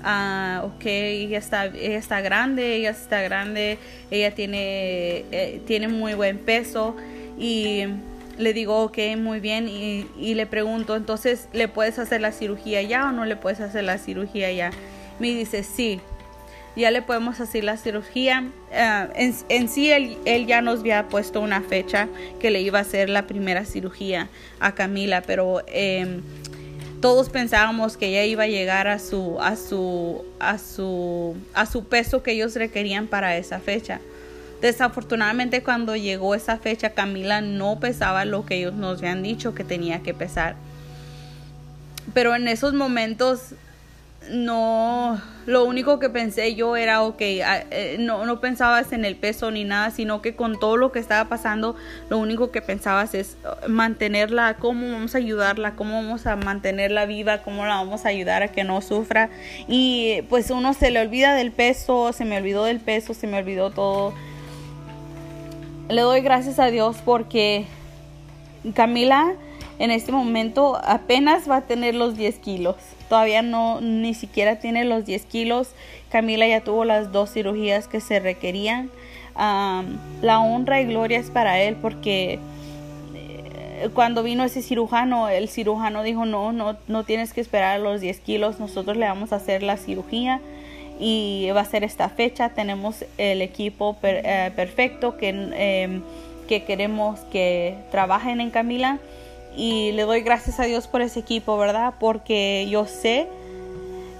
[0.02, 3.78] ah, ok, ella está, ella está grande, ella está grande,
[4.10, 6.96] ella tiene, eh, tiene muy buen peso
[7.38, 7.84] y
[8.38, 12.82] le digo, ok, muy bien, y, y, le pregunto, entonces, ¿le puedes hacer la cirugía
[12.82, 14.70] ya o no le puedes hacer la cirugía ya?
[15.20, 16.00] Me dice, sí,
[16.76, 18.44] ya le podemos hacer la cirugía.
[18.70, 22.08] Eh, en, sí, él, ya nos había puesto una fecha
[22.38, 24.28] que le iba a hacer la primera cirugía
[24.60, 26.20] a Camila, pero em,
[27.00, 31.84] todos pensábamos que ella iba a llegar a su, a su, a su, a su
[31.84, 34.00] peso que ellos requerían para esa fecha.
[34.60, 39.64] Desafortunadamente cuando llegó esa fecha Camila no pesaba lo que ellos nos habían dicho que
[39.64, 40.56] tenía que pesar.
[42.14, 43.54] Pero en esos momentos
[44.30, 49.50] no, lo único que pensé yo era, ok, eh, no, no pensabas en el peso
[49.50, 51.76] ni nada, sino que con todo lo que estaba pasando,
[52.10, 57.06] lo único que pensabas es uh, mantenerla, cómo vamos a ayudarla, cómo vamos a mantenerla
[57.06, 59.30] viva, cómo la vamos a ayudar a que no sufra.
[59.68, 63.38] Y pues uno se le olvida del peso, se me olvidó del peso, se me
[63.38, 64.14] olvidó todo.
[65.88, 67.66] Le doy gracias a Dios porque
[68.74, 69.34] Camila
[69.78, 72.76] en este momento apenas va a tener los 10 kilos.
[73.08, 75.68] Todavía no, ni siquiera tiene los 10 kilos.
[76.10, 78.90] Camila ya tuvo las dos cirugías que se requerían.
[79.36, 82.38] la honra y gloria es para él porque
[83.14, 88.00] eh, cuando vino ese cirujano, el cirujano dijo, no, no, no tienes que esperar los
[88.00, 90.40] 10 kilos, nosotros le vamos a hacer la cirugía
[90.98, 92.48] y va a ser esta fecha.
[92.50, 96.02] Tenemos el equipo eh, perfecto que, em,
[96.48, 98.98] que queremos que trabajen en Camila
[99.56, 101.94] y le doy gracias a Dios por ese equipo, ¿verdad?
[101.98, 103.28] Porque yo sé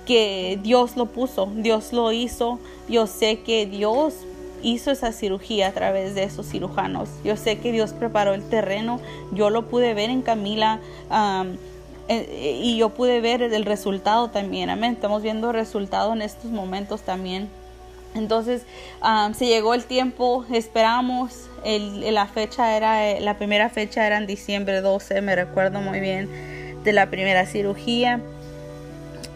[0.07, 4.15] que Dios lo puso, Dios lo hizo, yo sé que Dios
[4.63, 9.01] hizo esa cirugía a través de esos cirujanos, yo sé que Dios preparó el terreno,
[9.33, 10.81] yo lo pude ver en Camila.
[12.09, 14.93] Eh, y yo pude ver el resultado también, amén.
[14.93, 17.49] Estamos viendo resultado en estos momentos también.
[18.17, 18.63] Entonces
[19.35, 25.21] se llegó el tiempo, esperamos, la fecha era, la primera fecha era en diciembre 12,
[25.21, 26.29] me recuerdo muy bien
[26.83, 28.21] de la primera cirugía.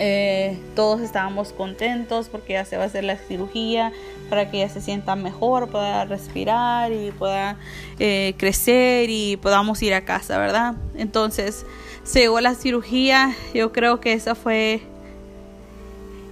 [0.03, 3.93] Eh, todos estábamos contentos porque ya se va a hacer la cirugía
[4.31, 7.59] para que ella se sienta mejor, pueda respirar y pueda
[7.99, 10.75] eh, crecer y podamos ir a casa, ¿verdad?
[10.95, 11.67] Entonces
[12.03, 14.81] se llegó la cirugía, yo creo que esa fue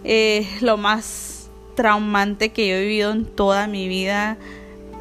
[0.05, 1.28] eh, lo más
[1.79, 4.37] traumante que yo he vivido en toda mi vida,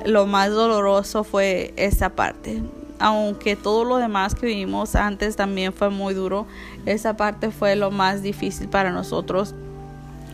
[0.06, 2.62] lo más doloroso fue esa parte.
[3.00, 6.46] Aunque todo lo demás que vivimos antes también fue muy duro,
[6.86, 9.56] esa parte fue lo más difícil para nosotros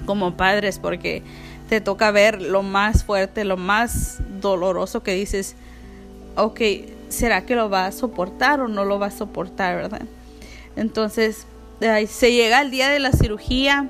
[0.06, 1.24] como padres porque
[1.70, 5.56] te toca ver lo más fuerte, lo más doloroso que dices,
[6.36, 6.60] ok,
[7.08, 10.02] ¿será que lo va a soportar o no lo va a soportar, verdad?
[10.76, 11.48] Entonces,
[12.10, 13.90] se llega el día de la cirugía,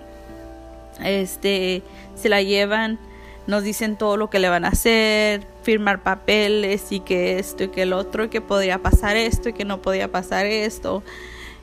[1.04, 1.82] este,
[2.16, 3.00] se la llevan
[3.46, 7.68] nos dicen todo lo que le van a hacer, firmar papeles y que esto y
[7.70, 11.04] que el otro, y que podría pasar esto y que no podía pasar esto.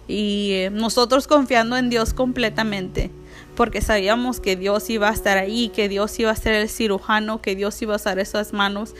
[0.06, 3.10] Y eh, nosotros confiando en Dios completamente,
[3.56, 7.40] porque sabíamos que Dios iba a estar ahí, que Dios iba a ser el cirujano,
[7.40, 8.94] que Dios iba a usar esas manos.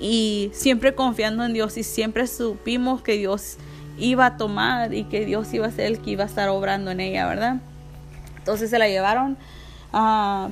[0.00, 3.56] Y siempre confiando en Dios y siempre supimos que Dios
[3.98, 6.90] iba a tomar y que Dios iba a ser el que iba a estar obrando
[6.90, 7.60] en ella, ¿verdad?
[8.38, 9.36] Entonces se la llevaron.
[9.92, 10.48] a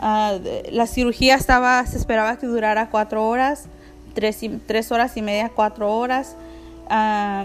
[0.00, 3.66] la cirugía estaba, se esperaba que durara cuatro horas,
[4.14, 6.36] tres, tres horas y media, cuatro horas.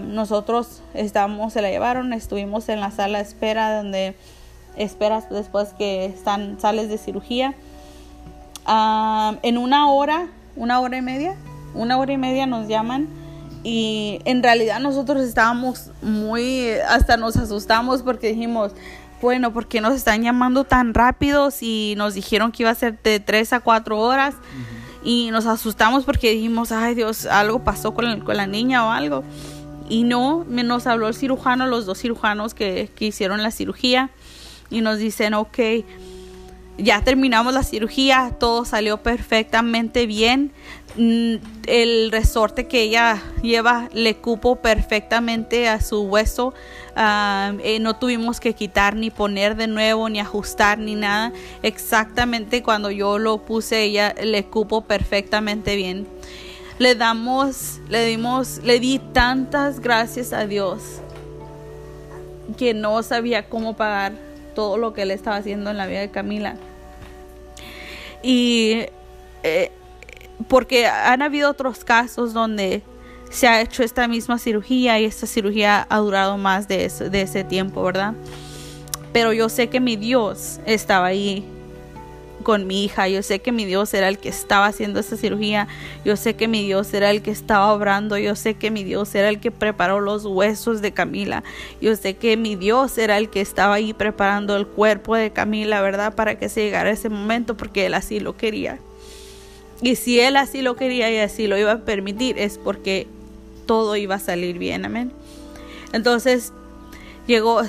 [0.04, 4.14] nosotros estábamos, se la llevaron, estuvimos en la sala de espera donde
[4.76, 7.54] esperas después que están, sales de cirugía.
[8.66, 11.36] en una hora, una hora y media,
[11.74, 13.08] una hora y media nos llaman
[13.64, 18.72] y en realidad nosotros estábamos muy, hasta nos asustamos porque dijimos,
[19.22, 23.00] bueno, ¿por qué nos están llamando tan rápido si nos dijeron que iba a ser
[23.02, 24.34] de 3 a 4 horas?
[25.04, 29.24] Y nos asustamos porque dijimos, ay Dios, algo pasó con, con, la niña o algo.
[29.88, 34.10] Y no, nos habló el cirujano, los dos cirujanos que, que hicieron la cirugía,
[34.70, 35.58] y nos dicen, ok,
[36.78, 40.52] ya terminamos la cirugía, todo salió perfectamente bien.
[40.96, 46.54] Mm, el resorte que ella lleva le cupo perfectamente a su hueso.
[46.94, 51.32] Eh, no tuvimos que quitar ni poner de nuevo ni ajustar ni nada.
[51.62, 56.06] Exactamente cuando yo lo puse ella le cupo perfectamente bien.
[56.78, 61.00] Le damos, le dimos, le di tantas gracias a Dios
[62.56, 64.12] que no sabía cómo pagar
[64.54, 66.56] todo lo que él estaba haciendo en la vida de Camila.
[68.22, 68.86] Y
[69.42, 69.70] eh,
[70.48, 72.82] porque han habido otros casos donde
[73.32, 77.82] se ha hecho esta misma cirugía y esta cirugía ha durado más de, ese tiempo,
[77.82, 78.12] ¿verdad?
[79.12, 81.42] Pero yo sé que mi Dios estaba ahí
[82.42, 83.08] con mi hija.
[83.08, 85.66] Yo sé que mi Dios era el que estaba haciendo esta cirugía.
[86.04, 88.18] Yo sé que mi Dios era el que estaba obrando.
[88.18, 91.42] Yo sé que mi Dios era el que preparó los huesos de Camila.
[91.80, 95.80] Yo sé que mi Dios era el que estaba ahí preparando el cuerpo de Camila,
[95.80, 96.14] ¿verdad?
[96.14, 98.78] Para que se llegara ese momento porque Él así lo quería.
[99.80, 103.06] Y si Él así lo quería y así lo iba a permitir, es porque
[103.66, 105.12] todo iba a salir bien, amén.
[105.92, 106.52] Entonces,
[107.26, 107.62] llegó,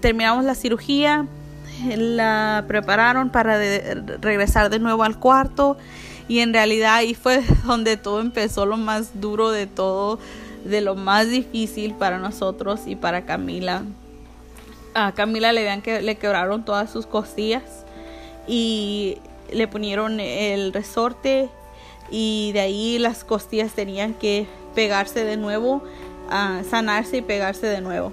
[0.00, 1.26] terminamos la cirugía,
[1.96, 3.58] la prepararon para
[4.20, 5.76] regresar de nuevo al cuarto
[6.28, 10.18] y en realidad ahí fue donde todo empezó lo más duro de todo,
[10.64, 13.82] de lo más difícil para nosotros y para Camila.
[14.94, 17.84] A Camila le vean que le quebraron todas sus costillas
[18.46, 19.18] y
[19.52, 21.48] le ponieron el resorte
[22.10, 25.82] y de ahí las costillas tenían que pegarse de nuevo,
[26.68, 28.12] sanarse y pegarse de nuevo.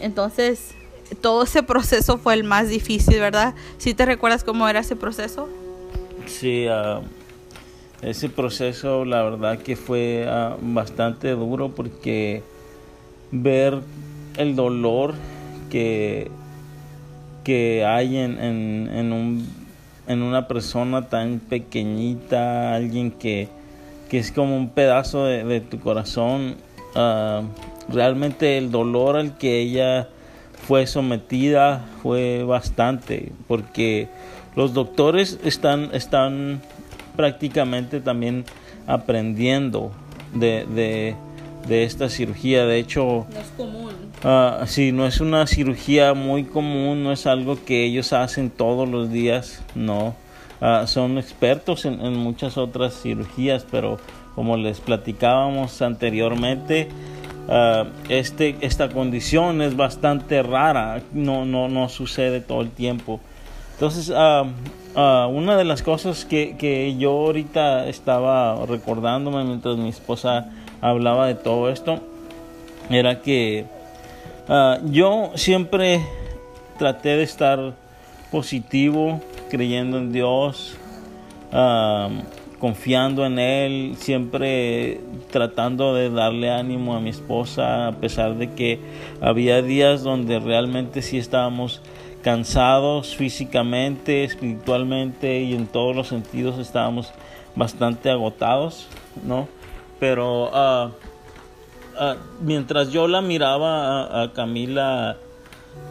[0.00, 0.74] Entonces
[1.20, 3.54] todo ese proceso fue el más difícil, ¿verdad?
[3.78, 5.48] ¿Sí te recuerdas cómo era ese proceso?
[6.26, 7.00] Sí, ah,
[8.02, 12.42] ese proceso la verdad que fue ah, bastante duro porque
[13.32, 13.80] ver
[14.36, 15.14] el dolor
[15.70, 16.30] que,
[17.44, 19.46] que hay en, en, un,
[20.06, 23.48] en una persona tan pequeñita, alguien que,
[24.08, 26.56] que es como un pedazo de, tu corazón,
[26.94, 27.42] ah,
[27.88, 30.08] realmente el dolor al que ella
[30.66, 34.08] fue sometida fue bastante porque
[34.56, 36.60] los doctores están, están
[37.16, 38.44] prácticamente también
[38.86, 39.92] aprendiendo
[40.34, 41.14] de,
[41.68, 42.66] esta cirugía.
[42.66, 43.90] De hecho, no es común.
[44.24, 48.88] Uh, sí, no es una cirugía muy común, no es algo que ellos hacen todos
[48.88, 50.14] los días, no.
[50.60, 53.98] Ah, son expertos en, en, muchas otras cirugías, pero
[54.34, 56.88] como les platicábamos anteriormente,
[57.52, 63.18] Ah, este, esta condición es bastante rara, no, no, no sucede todo el tiempo.
[63.72, 64.46] Entonces, uh,
[65.28, 71.34] una de las cosas que, que, yo ahorita estaba recordándome mientras mi esposa hablaba de
[71.34, 72.00] todo esto,
[72.88, 73.66] era que
[74.84, 76.00] yo siempre
[76.78, 77.74] traté de estar
[78.30, 80.76] positivo, creyendo en Dios
[82.60, 85.00] confiando en Él, siempre
[85.30, 88.78] tratando de darle ánimo a mi esposa, a pesar de que
[89.20, 91.80] había días donde realmente sí estábamos
[92.22, 97.12] cansados físicamente, espiritualmente y en todos los sentidos estábamos
[97.56, 98.88] bastante agotados,
[99.26, 99.48] ¿no?
[100.00, 100.90] Pero ah,
[101.96, 105.18] ah, mientras yo la miraba a, Camila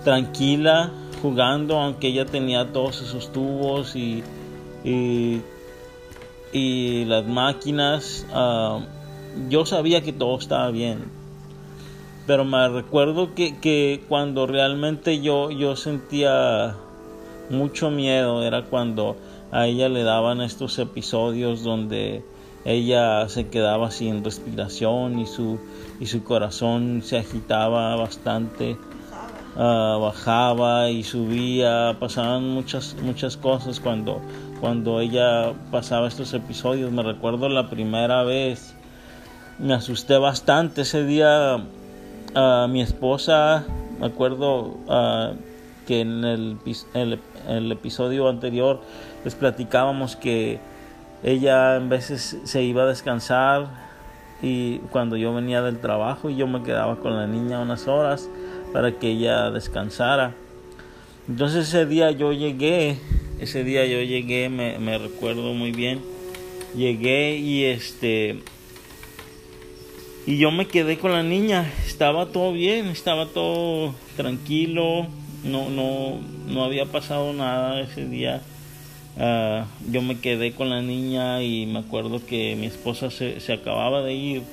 [0.03, 0.91] tranquila,
[1.21, 4.23] jugando, aunque ella tenía todos esos tubos y,
[4.83, 5.41] y
[7.05, 8.81] las máquinas, ah,
[9.47, 11.19] yo sabía que todo estaba bien.
[12.29, 16.75] Pero me recuerdo que, cuando realmente yo, yo sentía
[17.49, 19.15] mucho miedo era cuando
[19.51, 22.23] a ella le daban estos episodios donde
[22.65, 25.59] ella se quedaba sin respiración y su,
[25.99, 28.77] y su corazón se agitaba bastante,
[29.55, 34.21] ah, bajaba y subía, pasaban muchas, muchas cosas cuando,
[34.59, 36.91] cuando ella pasaba estos episodios.
[36.91, 38.75] Me recuerdo la primera vez,
[39.57, 41.63] me asusté bastante ese día.
[42.35, 43.65] a mi esposa,
[43.99, 45.31] me acuerdo ah,
[45.87, 46.57] que en el,
[47.47, 48.81] el episodio anterior
[49.23, 50.59] les platicábamos que
[51.23, 53.89] ella en veces se iba a descansar
[54.41, 58.29] y cuando yo venía del trabajo yo me quedaba con la niña unas horas
[58.71, 60.33] para que ella descansara.
[61.27, 62.97] Entonces ese día yo llegué,
[63.39, 66.01] ese día yo llegué, me, me recuerdo muy bien,
[66.75, 68.41] llegué y este
[70.25, 75.07] y yo me quedé con la niña, estaba todo bien, estaba todo tranquilo,
[75.43, 78.41] no, no, no había pasado nada ese día.
[79.17, 83.53] Ah, yo me quedé con la niña y me acuerdo que mi esposa se, se
[83.53, 84.43] acababa de ir.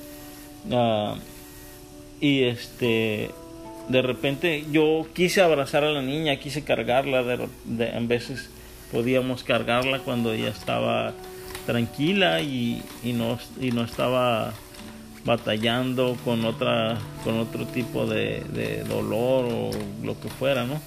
[0.71, 1.17] Uh,
[2.21, 3.31] y este,
[3.89, 7.23] de repente yo quise abrazar a la niña, quise cargarla.
[7.23, 8.51] De, en veces
[8.91, 11.13] podíamos cargarla cuando ella estaba
[11.67, 14.53] tranquila y, y, no, y no estaba
[15.25, 19.71] batallando con otra con otro tipo de dolor o
[20.05, 20.81] lo que fuera no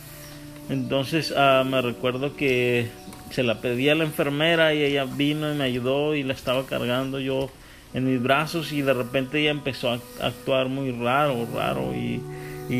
[0.70, 2.90] entonces uh, me recuerdo que
[3.32, 6.66] se la pedí a la enfermera y ella vino y me ayudó y la estaba
[6.66, 7.50] cargando yo
[7.94, 11.94] en mis brazos y de repente ella empezó a actuar muy raro, raro.
[11.94, 12.22] Y,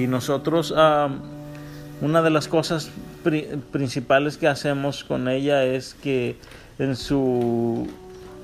[0.08, 2.92] nosotros una de las cosas
[3.24, 6.36] pri principales que hacemos con ella es que
[6.78, 7.88] en su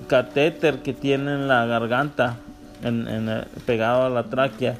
[0.07, 2.37] catéter que tiene en la garganta
[2.83, 4.75] en, pegado a la tráquea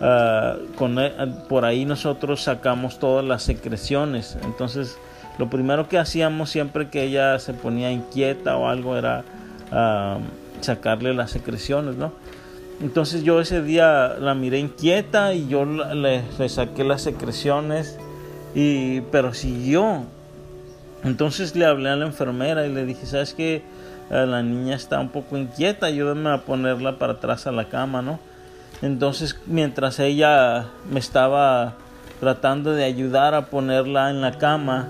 [0.00, 0.98] uh, con,
[1.48, 4.98] por ahí nosotros sacamos todas las secreciones entonces
[5.38, 9.22] lo primero que hacíamos siempre que ella se ponía inquieta o algo era
[9.70, 10.20] uh,
[10.60, 12.12] sacarle las secreciones, ¿no?
[12.80, 17.98] Entonces yo ese día la miré inquieta y yo le, saqué las secreciones,
[18.54, 20.04] y, pero siguió.
[21.04, 23.62] Entonces le hablé a la enfermera y le dije, ¿sabes qué?
[24.10, 28.02] Uh, la niña está un poco inquieta, ayúdame a ponerla para atrás a la cama,
[28.02, 28.18] ¿no?
[28.82, 31.74] Entonces mientras ella me estaba
[32.20, 34.88] tratando de ayudar a ponerla en la cama,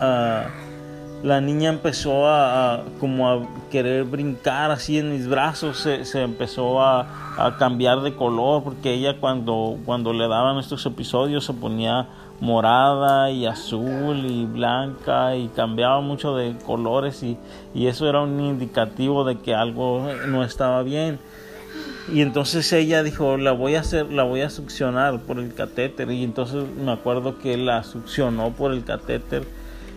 [0.00, 6.22] uh, la niña empezó a, como a querer brincar así en mis brazos, se, se
[6.22, 11.52] empezó a, a, cambiar de color porque ella cuando, cuando le daban estos episodios se
[11.52, 12.08] ponía
[12.40, 17.36] morada y azul y blanca y cambiaba mucho de colores y,
[17.74, 21.18] y eso era un indicativo de que algo no estaba bien
[22.12, 26.10] y entonces ella dijo la voy a hacer la voy a succionar por el catéter
[26.10, 29.44] y entonces me acuerdo que la succionó por el catéter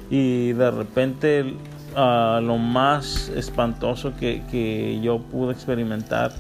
[0.10, 1.56] y de repente
[1.96, 6.32] uh, lo más espantoso que, que, yo pude experimentar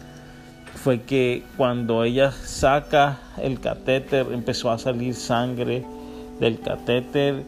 [0.75, 5.85] fue que cuando ella saca el catéter empezó a salir sangre
[6.39, 7.43] del catéter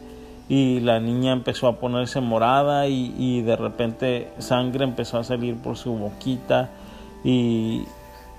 [0.48, 5.56] y la niña empezó a ponerse morada y, y de repente sangre empezó a salir
[5.56, 6.70] por su boquita
[7.24, 7.82] y,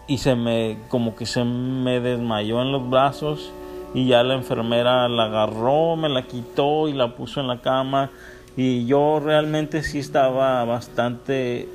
[0.08, 3.52] y se me como que se me desmayó en los brazos
[3.94, 8.12] y ya la enfermera la agarró, me la quitó y la puso en la cama.
[8.56, 11.68] Y yo realmente sí estaba bastante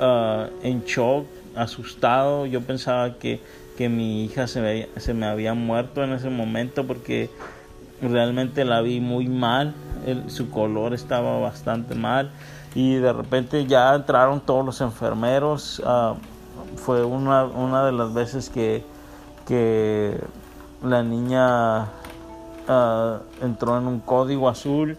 [0.00, 3.40] uh, en shock, asustado, yo pensaba que,
[3.76, 7.30] que mi hija se me, se me, había muerto en ese momento porque
[8.00, 9.74] realmente la vi muy mal,
[10.28, 12.30] su color estaba bastante mal.
[12.74, 16.14] Y de repente ya entraron todos los enfermeros, uh,
[16.76, 18.82] fue una, una de las veces que,
[19.46, 20.16] que
[20.82, 21.84] la niña
[22.68, 24.96] uh, entró en un código azul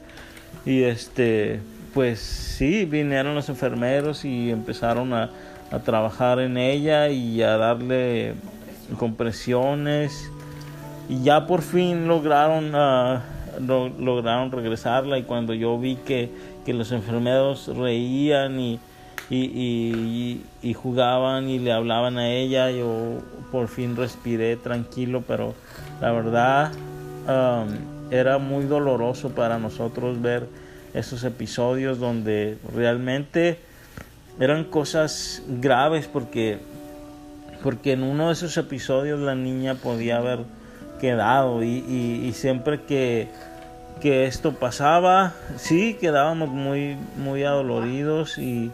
[0.66, 1.62] y este
[1.94, 5.30] pues sí vinieron los enfermeros y empezaron a,
[5.72, 8.36] a trabajar en ella y a darle
[8.98, 10.30] compresiones
[11.10, 13.20] y ya por fin lograron uh,
[13.60, 16.30] lo, lograron regresarla y cuando yo vi que,
[16.66, 18.80] que los enfermeros reían y,
[19.32, 22.72] y, jugaban y le hablaban a ella.
[22.72, 23.20] Yo
[23.52, 25.54] por fin respiré tranquilo pero
[26.00, 26.72] la verdad
[27.28, 27.68] um,
[28.12, 30.48] era muy doloroso para nosotros ver
[30.94, 33.60] esos episodios donde realmente
[34.40, 36.60] eran cosas graves porque
[37.62, 40.40] porque en uno de esos episodios la niña podía haber
[41.00, 43.28] quedado y siempre que,
[44.02, 48.72] que esto pasaba sí quedábamos muy muy adoloridos y,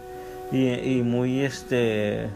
[0.52, 2.30] y, muy este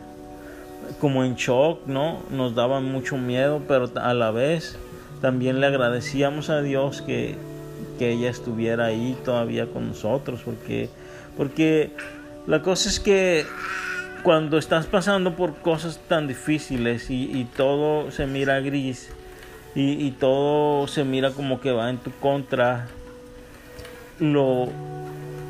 [1.00, 2.20] como en shock, ¿no?
[2.32, 4.78] Nos daba mucho miedo, pero a la vez
[5.22, 7.36] también le agradecíamos a Dios que,
[7.98, 10.90] que ella estuviera ahí todavía con nosotros, porque,
[11.38, 11.92] porque
[12.48, 13.46] la cosa es que
[14.24, 19.10] cuando estás pasando por cosas tan difíciles y, todo se mira gris
[19.76, 22.88] y, todo se mira como que va en tu contra,
[24.20, 24.70] lo,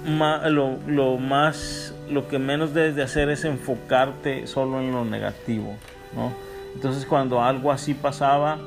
[0.06, 5.76] más, lo que menos debes de hacer es enfocarte solo en lo negativo,
[6.16, 6.34] ¿no?
[6.76, 8.60] Entonces cuando algo así pasaba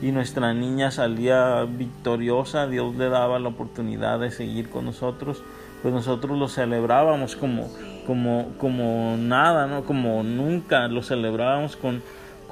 [0.00, 5.42] y nuestra niña salía victoriosa, Dios le daba la oportunidad de seguir con nosotros,
[5.82, 7.68] pues nosotros lo celebrábamos como,
[8.06, 9.84] como, como nada, ¿no?
[9.84, 12.02] Como nunca, lo celebrábamos con,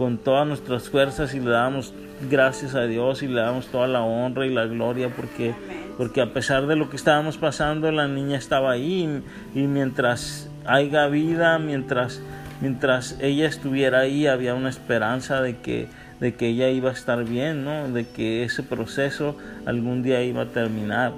[0.00, 1.92] con todas nuestras fuerzas y le dábamos
[2.30, 5.54] gracias a Dios y le damos toda la honra y la gloria porque,
[5.98, 9.22] porque a pesar de lo que estábamos pasando, la niña estaba ahí
[9.54, 12.22] y, mientras haya vida, mientras
[12.62, 15.88] mientras ella estuviera ahí había una esperanza de que,
[16.18, 17.86] de que ella iba a estar bien, ¿no?
[17.90, 19.36] de que ese proceso
[19.66, 21.12] algún día iba a terminar.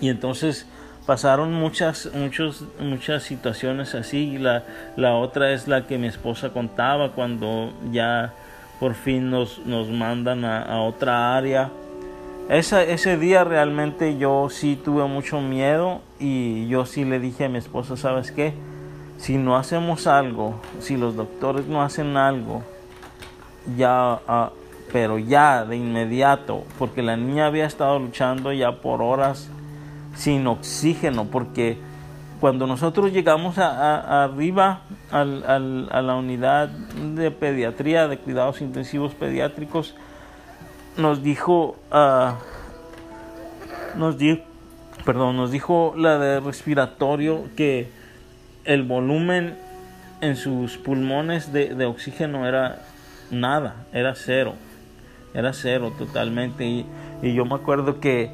[0.00, 0.66] Y entonces
[1.06, 4.38] pasaron muchas, muchos, muchas situaciones así.
[4.38, 4.64] La,
[4.96, 8.32] la otra es la que mi esposa contaba cuando ya
[8.80, 11.70] por fin nos, nos mandan a, otra área.
[12.48, 17.48] Esa, ese día realmente yo sí tuve mucho miedo y yo sí le dije a
[17.48, 18.54] mi esposa, ¿sabes qué?
[19.22, 22.64] si no hacemos algo, si los doctores no hacen algo,
[23.76, 24.50] ya, ah,
[24.92, 29.48] pero ya de inmediato, porque la niña había estado luchando ya por horas
[30.14, 31.78] sin oxígeno, porque
[32.40, 39.94] cuando nosotros llegamos a, arriba a la unidad de pediatría, de cuidados intensivos pediátricos,
[40.96, 42.32] nos dijo, uh,
[43.98, 44.42] nos dijo,
[45.04, 47.90] perdón, nos dijo la de respiratorio que
[48.64, 49.56] el volumen
[50.20, 52.82] en sus pulmones de, oxígeno era
[53.30, 54.54] nada, era cero,
[55.34, 56.64] era cero totalmente.
[56.64, 56.86] Y,
[57.34, 58.32] yo me acuerdo que,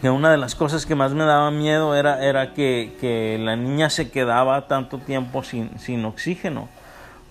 [0.00, 3.90] que, una de las cosas que más me daba miedo era, era que, la niña
[3.90, 6.68] se quedaba tanto tiempo sin, sin oxígeno,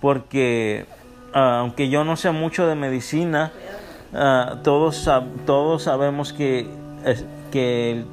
[0.00, 0.86] porque
[1.34, 3.52] ah, aunque yo no sé mucho de medicina,
[4.14, 5.08] ah, todos,
[5.46, 6.66] todos sabemos que,
[7.50, 8.04] que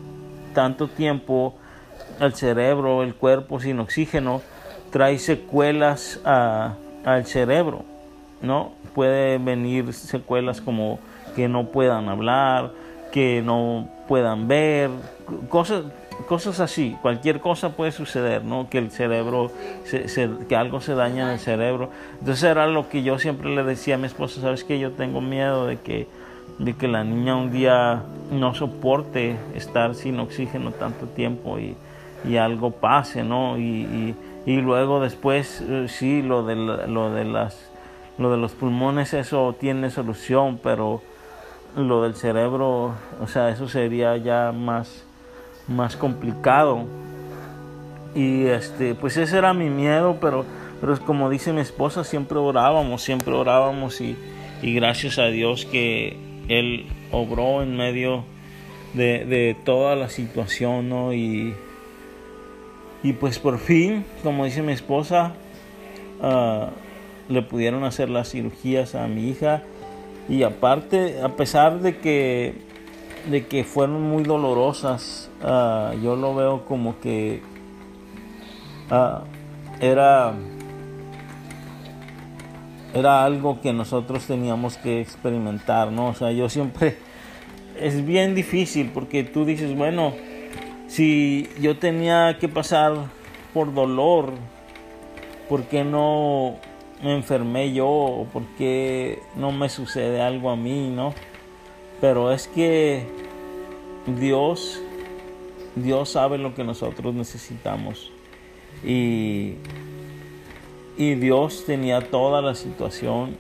[0.54, 1.56] tanto tiempo
[2.20, 4.42] al cerebro, el cuerpo sin oxígeno,
[4.92, 7.84] trae secuelas al cerebro,
[8.42, 8.72] ¿no?
[8.96, 11.00] Puede venir secuelas como
[11.36, 12.72] que no puedan hablar,
[13.12, 14.90] que no puedan ver,
[15.50, 15.86] cosas,
[16.28, 18.70] cosas así, cualquier cosa puede suceder, ¿no?
[18.70, 19.52] Que el cerebro,
[20.48, 21.90] que algo se daña en el cerebro.
[22.20, 25.22] Entonces era lo que yo siempre le decía a mi esposa, sabes que yo tengo
[25.22, 26.08] miedo de que,
[26.60, 31.76] de que la niña un día no soporte estar sin oxígeno tanto tiempo y,
[32.26, 33.58] y algo pase, ¿no?
[33.58, 37.70] Y, y, luego después, eh, sí, lo de, lo, de las,
[38.18, 41.02] lo de los pulmones, eso tiene solución, pero
[41.78, 45.06] lo del cerebro, o sea, eso sería ya más,
[45.68, 46.86] más complicado.
[48.16, 50.44] Y este, pues ese era mi miedo, pero,
[50.82, 54.18] pero como dice mi esposa, siempre orábamos, siempre orábamos y,
[54.62, 56.18] y gracias a Dios que
[56.48, 58.24] Él obró en medio
[58.94, 61.14] de, de toda la situación, ¿no?
[61.14, 61.54] Y,
[63.04, 65.34] y pues por fin, como dice mi esposa,
[66.22, 66.70] ah,
[67.30, 69.64] le pudieron hacer las cirugías a mi hija.
[70.30, 72.54] Y aparte, a pesar de que,
[73.30, 77.42] de que fueron muy dolorosas, ah, yo lo veo como que
[78.90, 79.24] ah,
[79.80, 80.34] era,
[82.94, 86.08] era algo que nosotros teníamos que experimentar, ¿no?
[86.08, 86.98] O sea, yo siempre,
[87.80, 90.14] es bien difícil porque tú dices, bueno,
[90.88, 92.94] si yo tenía que pasar
[93.54, 94.34] por dolor,
[95.48, 96.56] ¿por qué no
[97.02, 98.26] me enfermé yo?
[98.34, 101.14] ¿Por qué no me sucede algo a mí, no?
[102.02, 103.06] Pero es que
[104.20, 104.82] Dios,
[105.76, 108.12] Dios sabe lo que nosotros necesitamos.
[108.84, 109.56] Y,
[110.98, 113.38] y Dios tenía toda la situación,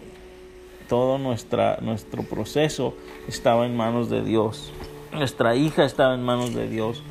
[0.90, 2.96] todo nuestra, nuestro proceso
[3.28, 4.72] estaba en manos de Dios.
[5.12, 7.04] Nuestra hija estaba en manos de Dios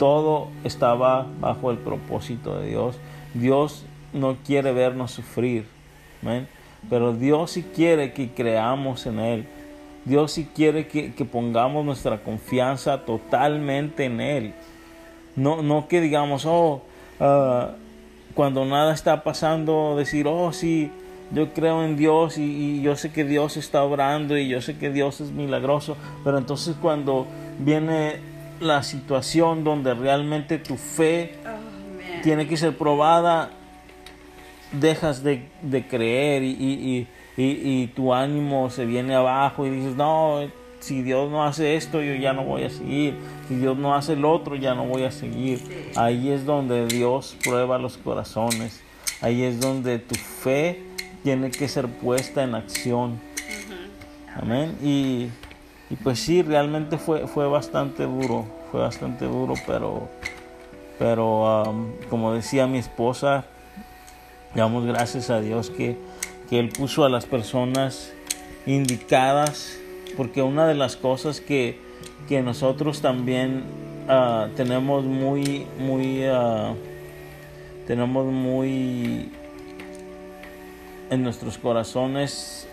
[0.00, 2.96] todo estaba bajo el propósito de Dios.
[3.34, 3.84] Dios
[4.14, 5.66] no quiere vernos sufrir,
[6.88, 9.46] pero Dios sí quiere que creamos en Él.
[10.04, 14.54] Dios sí quiere que, pongamos nuestra confianza totalmente en Él.
[15.36, 16.82] No, no que digamos, oh,
[17.20, 17.72] ah,
[18.34, 20.90] cuando nada está pasando, decir, oh, sí,
[21.32, 24.78] yo creo en Dios y, y, yo sé que Dios está obrando y yo sé
[24.78, 27.26] que Dios es milagroso, pero entonces cuando
[27.58, 28.16] viene
[28.60, 31.34] la situación donde realmente tu fe
[32.22, 33.50] tiene que ser probada,
[34.72, 35.48] dejas de,
[35.88, 37.06] creer y,
[37.36, 40.40] y, tu ánimo se viene abajo y dices, no,
[40.80, 43.16] si Dios no hace esto, yo ya no voy a seguir.
[43.48, 45.92] Si Dios no hace el otro, ya no voy a seguir.
[45.96, 48.82] Ahí es donde Dios prueba los corazones.
[49.20, 50.82] Ahí es donde tu fe
[51.22, 53.20] tiene que ser puesta en acción.
[54.34, 54.76] Amén.
[54.82, 55.28] Y,
[55.90, 58.46] y, pues sí, realmente fue, fue bastante duro.
[58.70, 60.08] Fue bastante duro, pero,
[60.98, 63.44] pero um, como decía mi esposa,
[64.54, 65.96] damos gracias a Dios que,
[66.48, 68.12] que Él puso a las personas
[68.66, 69.80] indicadas
[70.16, 71.78] porque una de las cosas que,
[72.28, 73.64] que nosotros también
[74.08, 76.74] uh, tenemos muy, muy, uh,
[77.86, 79.30] tenemos muy
[81.10, 82.68] en nuestros corazones,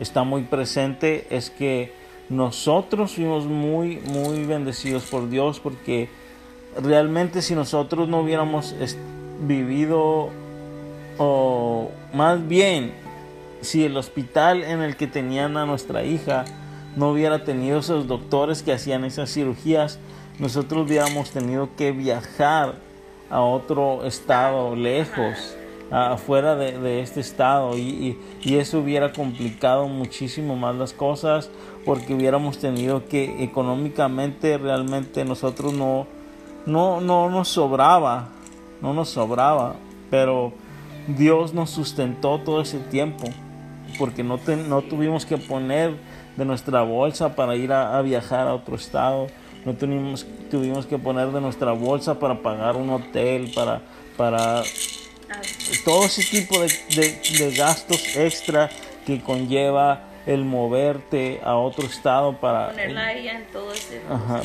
[0.00, 1.92] está muy presente, es que
[2.28, 6.08] nosotros fuimos muy, muy bendecidos por Dios, porque
[6.80, 8.74] realmente si nosotros no hubiéramos
[9.40, 10.30] vivido,
[11.18, 12.92] o más bien,
[13.60, 16.44] si el hospital en el que tenían a nuestra hija
[16.96, 19.98] no hubiera tenido esos doctores que hacían esas cirugías,
[20.38, 22.74] nosotros hubiéramos tenido que viajar
[23.30, 25.56] a otro estado lejos,
[25.90, 31.50] afuera de, este estado, y, eso hubiera complicado muchísimo más las cosas,
[31.84, 36.06] porque hubiéramos tenido que económicamente realmente nosotros no,
[36.66, 38.28] no, no nos sobraba,
[38.80, 39.76] no nos sobraba,
[40.10, 40.52] pero
[41.06, 43.28] Dios nos sustentó todo ese tiempo
[43.98, 44.38] porque no,
[44.68, 45.94] no tuvimos que poner
[46.36, 49.26] de nuestra bolsa para ir a, viajar a otro estado,
[49.64, 53.82] no tuvimos, tuvimos que poner de nuestra bolsa para pagar un hotel, para,
[54.16, 54.62] para
[55.84, 58.70] todo ese tipo de, gastos extra
[59.06, 64.00] que conlleva el moverte a otro estado para ponerla en todo ese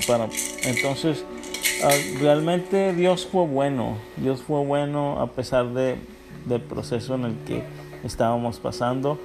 [0.08, 0.28] para
[0.64, 1.24] entonces
[1.84, 5.98] ah, realmente Dios fue bueno Dios fue bueno a pesar de,
[6.48, 7.64] del proceso en el que
[8.04, 9.20] estábamos pasando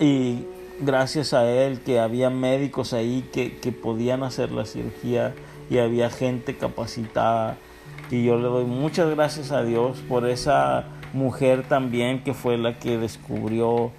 [0.00, 0.44] y
[0.80, 5.34] gracias a él que había médicos ahí que, que podían hacer la cirugía
[5.68, 7.56] y había gente capacitada
[8.10, 12.78] y yo le doy muchas gracias a Dios por esa mujer también que fue la
[12.78, 13.92] que descubrió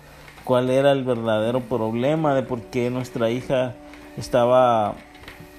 [0.43, 3.75] cuál era el verdadero problema de por qué nuestra hija
[4.17, 4.95] estaba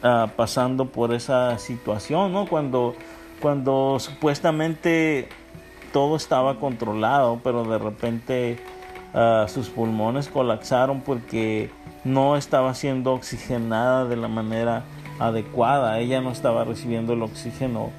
[0.03, 2.47] ah, pasando por esa situación, ¿no?
[2.47, 2.95] Cuando,
[3.41, 5.29] cuando supuestamente
[5.93, 8.59] todo estaba controlado, pero de repente
[9.15, 11.71] ah, sus pulmones colapsaron porque
[12.05, 14.85] no estaba siendo oxigenada de la manera
[15.19, 17.91] adecuada, ella no estaba recibiendo el oxígeno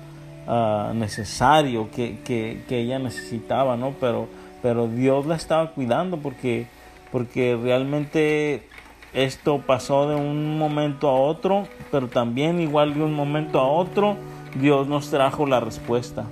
[0.47, 3.93] ah, necesario que, que, que, ella necesitaba, ¿no?
[3.99, 4.27] Pero,
[4.61, 6.67] pero Dios la estaba cuidando porque,
[7.11, 8.67] porque realmente
[9.13, 14.17] esto pasó de un momento a otro, pero también igual de un momento a otro,
[14.55, 16.25] Dios nos trajo la respuesta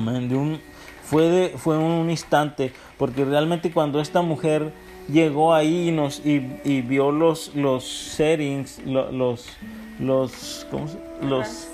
[0.00, 0.60] un,
[1.04, 4.72] fue, de, fue un instante, porque realmente cuando esta mujer
[5.08, 6.38] llegó ahí y, nos, y,
[6.82, 10.66] vio los, los settings, los, los,
[11.22, 11.68] los,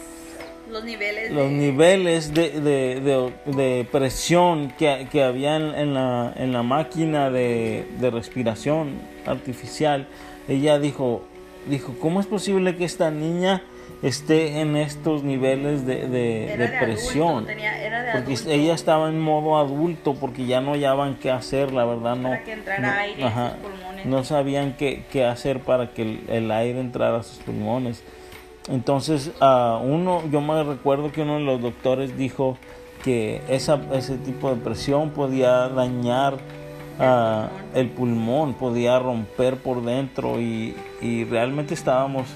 [0.71, 1.51] los niveles los de...
[1.51, 9.01] niveles de, de, de, presión que, que había en, la, en la máquina de, respiración
[9.27, 10.07] artificial,
[10.47, 11.23] ella dijo,
[11.69, 13.63] dijo, ¿cómo es posible que esta niña
[14.03, 17.47] esté en estos niveles de, de, presión.
[18.13, 22.31] porque ella estaba en modo adulto porque ya no hallaban qué hacer, la verdad no.
[24.05, 28.03] no, sabían qué, qué, hacer para que el, aire entrara a sus pulmones.
[28.69, 32.59] Entonces, uh, uno, yo me recuerdo que uno de los doctores dijo
[33.03, 40.39] que esa, ese tipo de presión podía dañar uh, el pulmón, podía romper por dentro
[40.39, 42.27] y, y realmente estábamos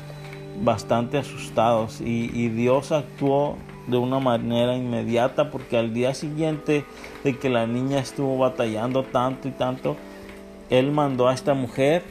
[0.61, 6.85] bastante asustados y, Dios actuó de una manera inmediata porque al día siguiente
[7.25, 9.97] de que la niña estuvo batallando tanto y tanto,
[10.71, 12.03] Él mandó a esta mujer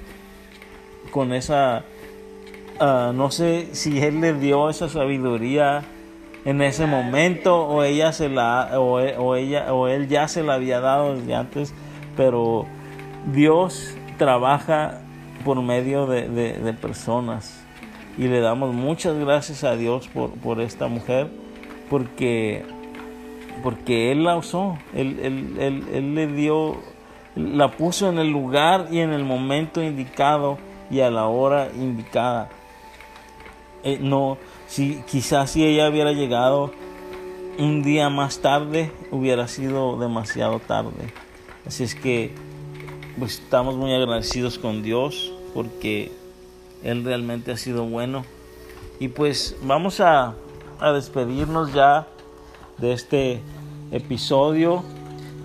[1.11, 1.83] con esa,
[2.79, 5.83] ah, no sé si Él le dio esa sabiduría
[6.43, 8.99] en ese momento o ella se la o,
[9.35, 11.71] ella o él ya se la había dado desde antes
[12.17, 12.65] pero
[13.31, 15.01] Dios trabaja
[15.45, 17.60] por medio de personas
[18.21, 21.27] y le damos muchas gracias a Dios por, por esta mujer
[21.89, 22.63] porque,
[23.63, 26.77] porque Él la usó, él, él, él, le dio,
[27.35, 30.59] la puso en el lugar y en el momento indicado
[30.91, 32.49] y a la hora indicada.
[33.83, 36.71] Eh, no, si, quizás si ella hubiera llegado
[37.57, 41.11] un día más tarde, hubiera sido demasiado tarde.
[41.65, 42.35] Así es que
[43.17, 46.20] pues, estamos muy agradecidos con Dios porque
[46.83, 48.25] él realmente ha sido bueno.
[48.99, 50.35] Y pues vamos a,
[50.93, 52.07] despedirnos ya
[52.79, 53.41] de este
[53.91, 54.83] episodio,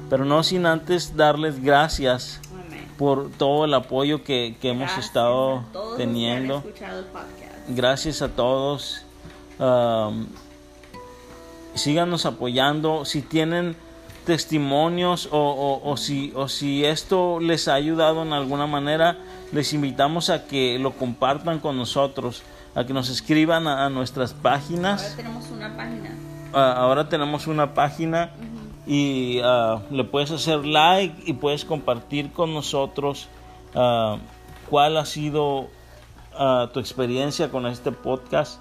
[0.09, 2.41] pero no sin antes darles gracias
[2.97, 6.63] por todo el apoyo que, que hemos estado a teniendo.
[7.69, 9.05] Gracias a todos.
[9.59, 10.27] Um,
[11.75, 13.05] síganos apoyando.
[13.05, 13.77] Si tienen
[14.27, 19.17] testimonios o, o- o si, o si esto les ha ayudado en alguna manera,
[19.53, 22.43] les invitamos a que lo compartan con nosotros,
[22.75, 25.15] a que nos escriban a, a nuestras Ahora páginas.
[25.17, 26.11] tenemos una página.
[26.53, 28.31] Ah, ahora tenemos una página
[28.87, 33.29] y ah, le puedes hacer like y puedes compartir con nosotros
[33.75, 34.19] ah,
[34.69, 35.69] cuál ha sido
[36.75, 38.61] tu experiencia con este podcast.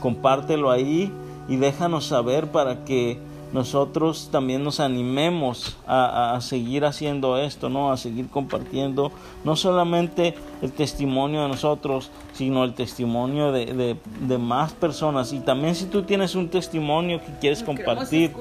[0.00, 1.10] Compártelo ahí
[1.48, 3.18] y déjanos saber para que
[3.52, 7.90] nosotros también nos animemos a, a- seguir haciendo esto, ¿no?
[7.92, 9.12] A seguir compartiendo
[9.44, 15.32] no solamente el testimonio de nosotros, sino el testimonio de, de- de más personas.
[15.32, 18.32] Y también si tú tienes un testimonio que quieres Lo compartir,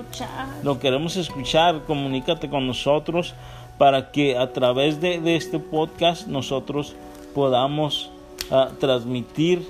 [0.64, 3.34] lo queremos escuchar, comunícate con nosotros
[3.78, 6.96] para que a través de, de este podcast nosotros
[7.34, 8.10] podamos
[8.52, 9.66] ah, transmitir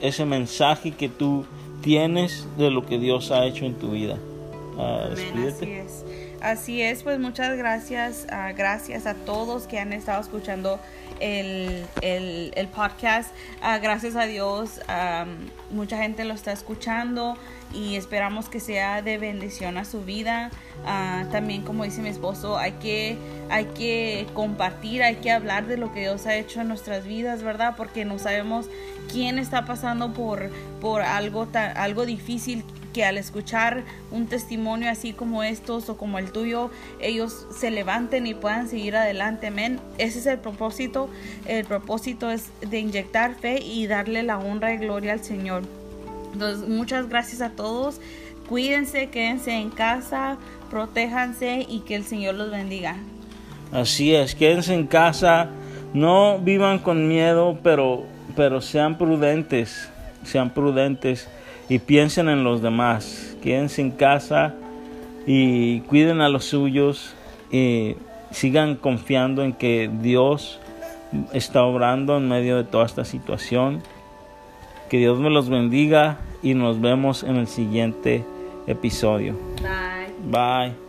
[0.00, 1.44] ese mensaje que tú
[1.82, 4.16] tienes de lo que Dios ha hecho en tu vida.
[4.78, 5.64] Ah, Amén, despídete.
[5.64, 6.04] así es.
[6.40, 10.80] Así es, pues muchas gracias, ah, gracias a todos que han estado escuchando
[11.20, 13.32] el, el, el podcast.
[13.60, 15.24] Ah, gracias a Dios, ah,
[15.70, 17.36] mucha gente lo está escuchando
[17.72, 20.50] y esperamos que sea de bendición a su vida.
[20.84, 23.16] Ah, también, como dice mi esposo, hay que,
[23.48, 27.42] hay que compartir, hay que hablar de lo que Dios ha hecho en nuestras vidas,
[27.44, 27.74] ¿verdad?
[27.76, 28.66] Porque no sabemos
[29.12, 30.50] quién está pasando por,
[30.80, 31.46] por algo,
[31.76, 36.70] algo difícil que al escuchar un testimonio así como estos o como el tuyo,
[37.00, 39.48] ellos se levanten y puedan seguir adelante.
[39.48, 39.80] Amén.
[39.98, 41.08] Ese es el propósito.
[41.46, 45.62] El propósito es de inyectar fe y darle la honra y gloria al Señor.
[46.32, 48.00] Entonces, muchas gracias a todos.
[48.48, 50.36] Cuídense, quédense en casa,
[50.70, 52.96] protéjanse y que el Señor los bendiga.
[53.72, 55.48] Así es, quédense en casa,
[55.94, 58.04] no vivan con miedo, pero,
[58.36, 59.88] pero sean prudentes,
[60.24, 61.28] sean prudentes
[61.68, 63.36] y piensen en los demás.
[63.42, 64.54] Quédense en casa
[65.26, 67.14] y cuiden a los suyos
[67.50, 67.96] y
[68.30, 70.60] sigan confiando en que Dios
[71.32, 73.82] está obrando en medio de toda esta situación.
[74.88, 78.24] Que Dios me los bendiga y nos vemos en el siguiente
[78.66, 79.36] episodio.
[79.60, 80.30] Bye.
[80.30, 80.81] Bye.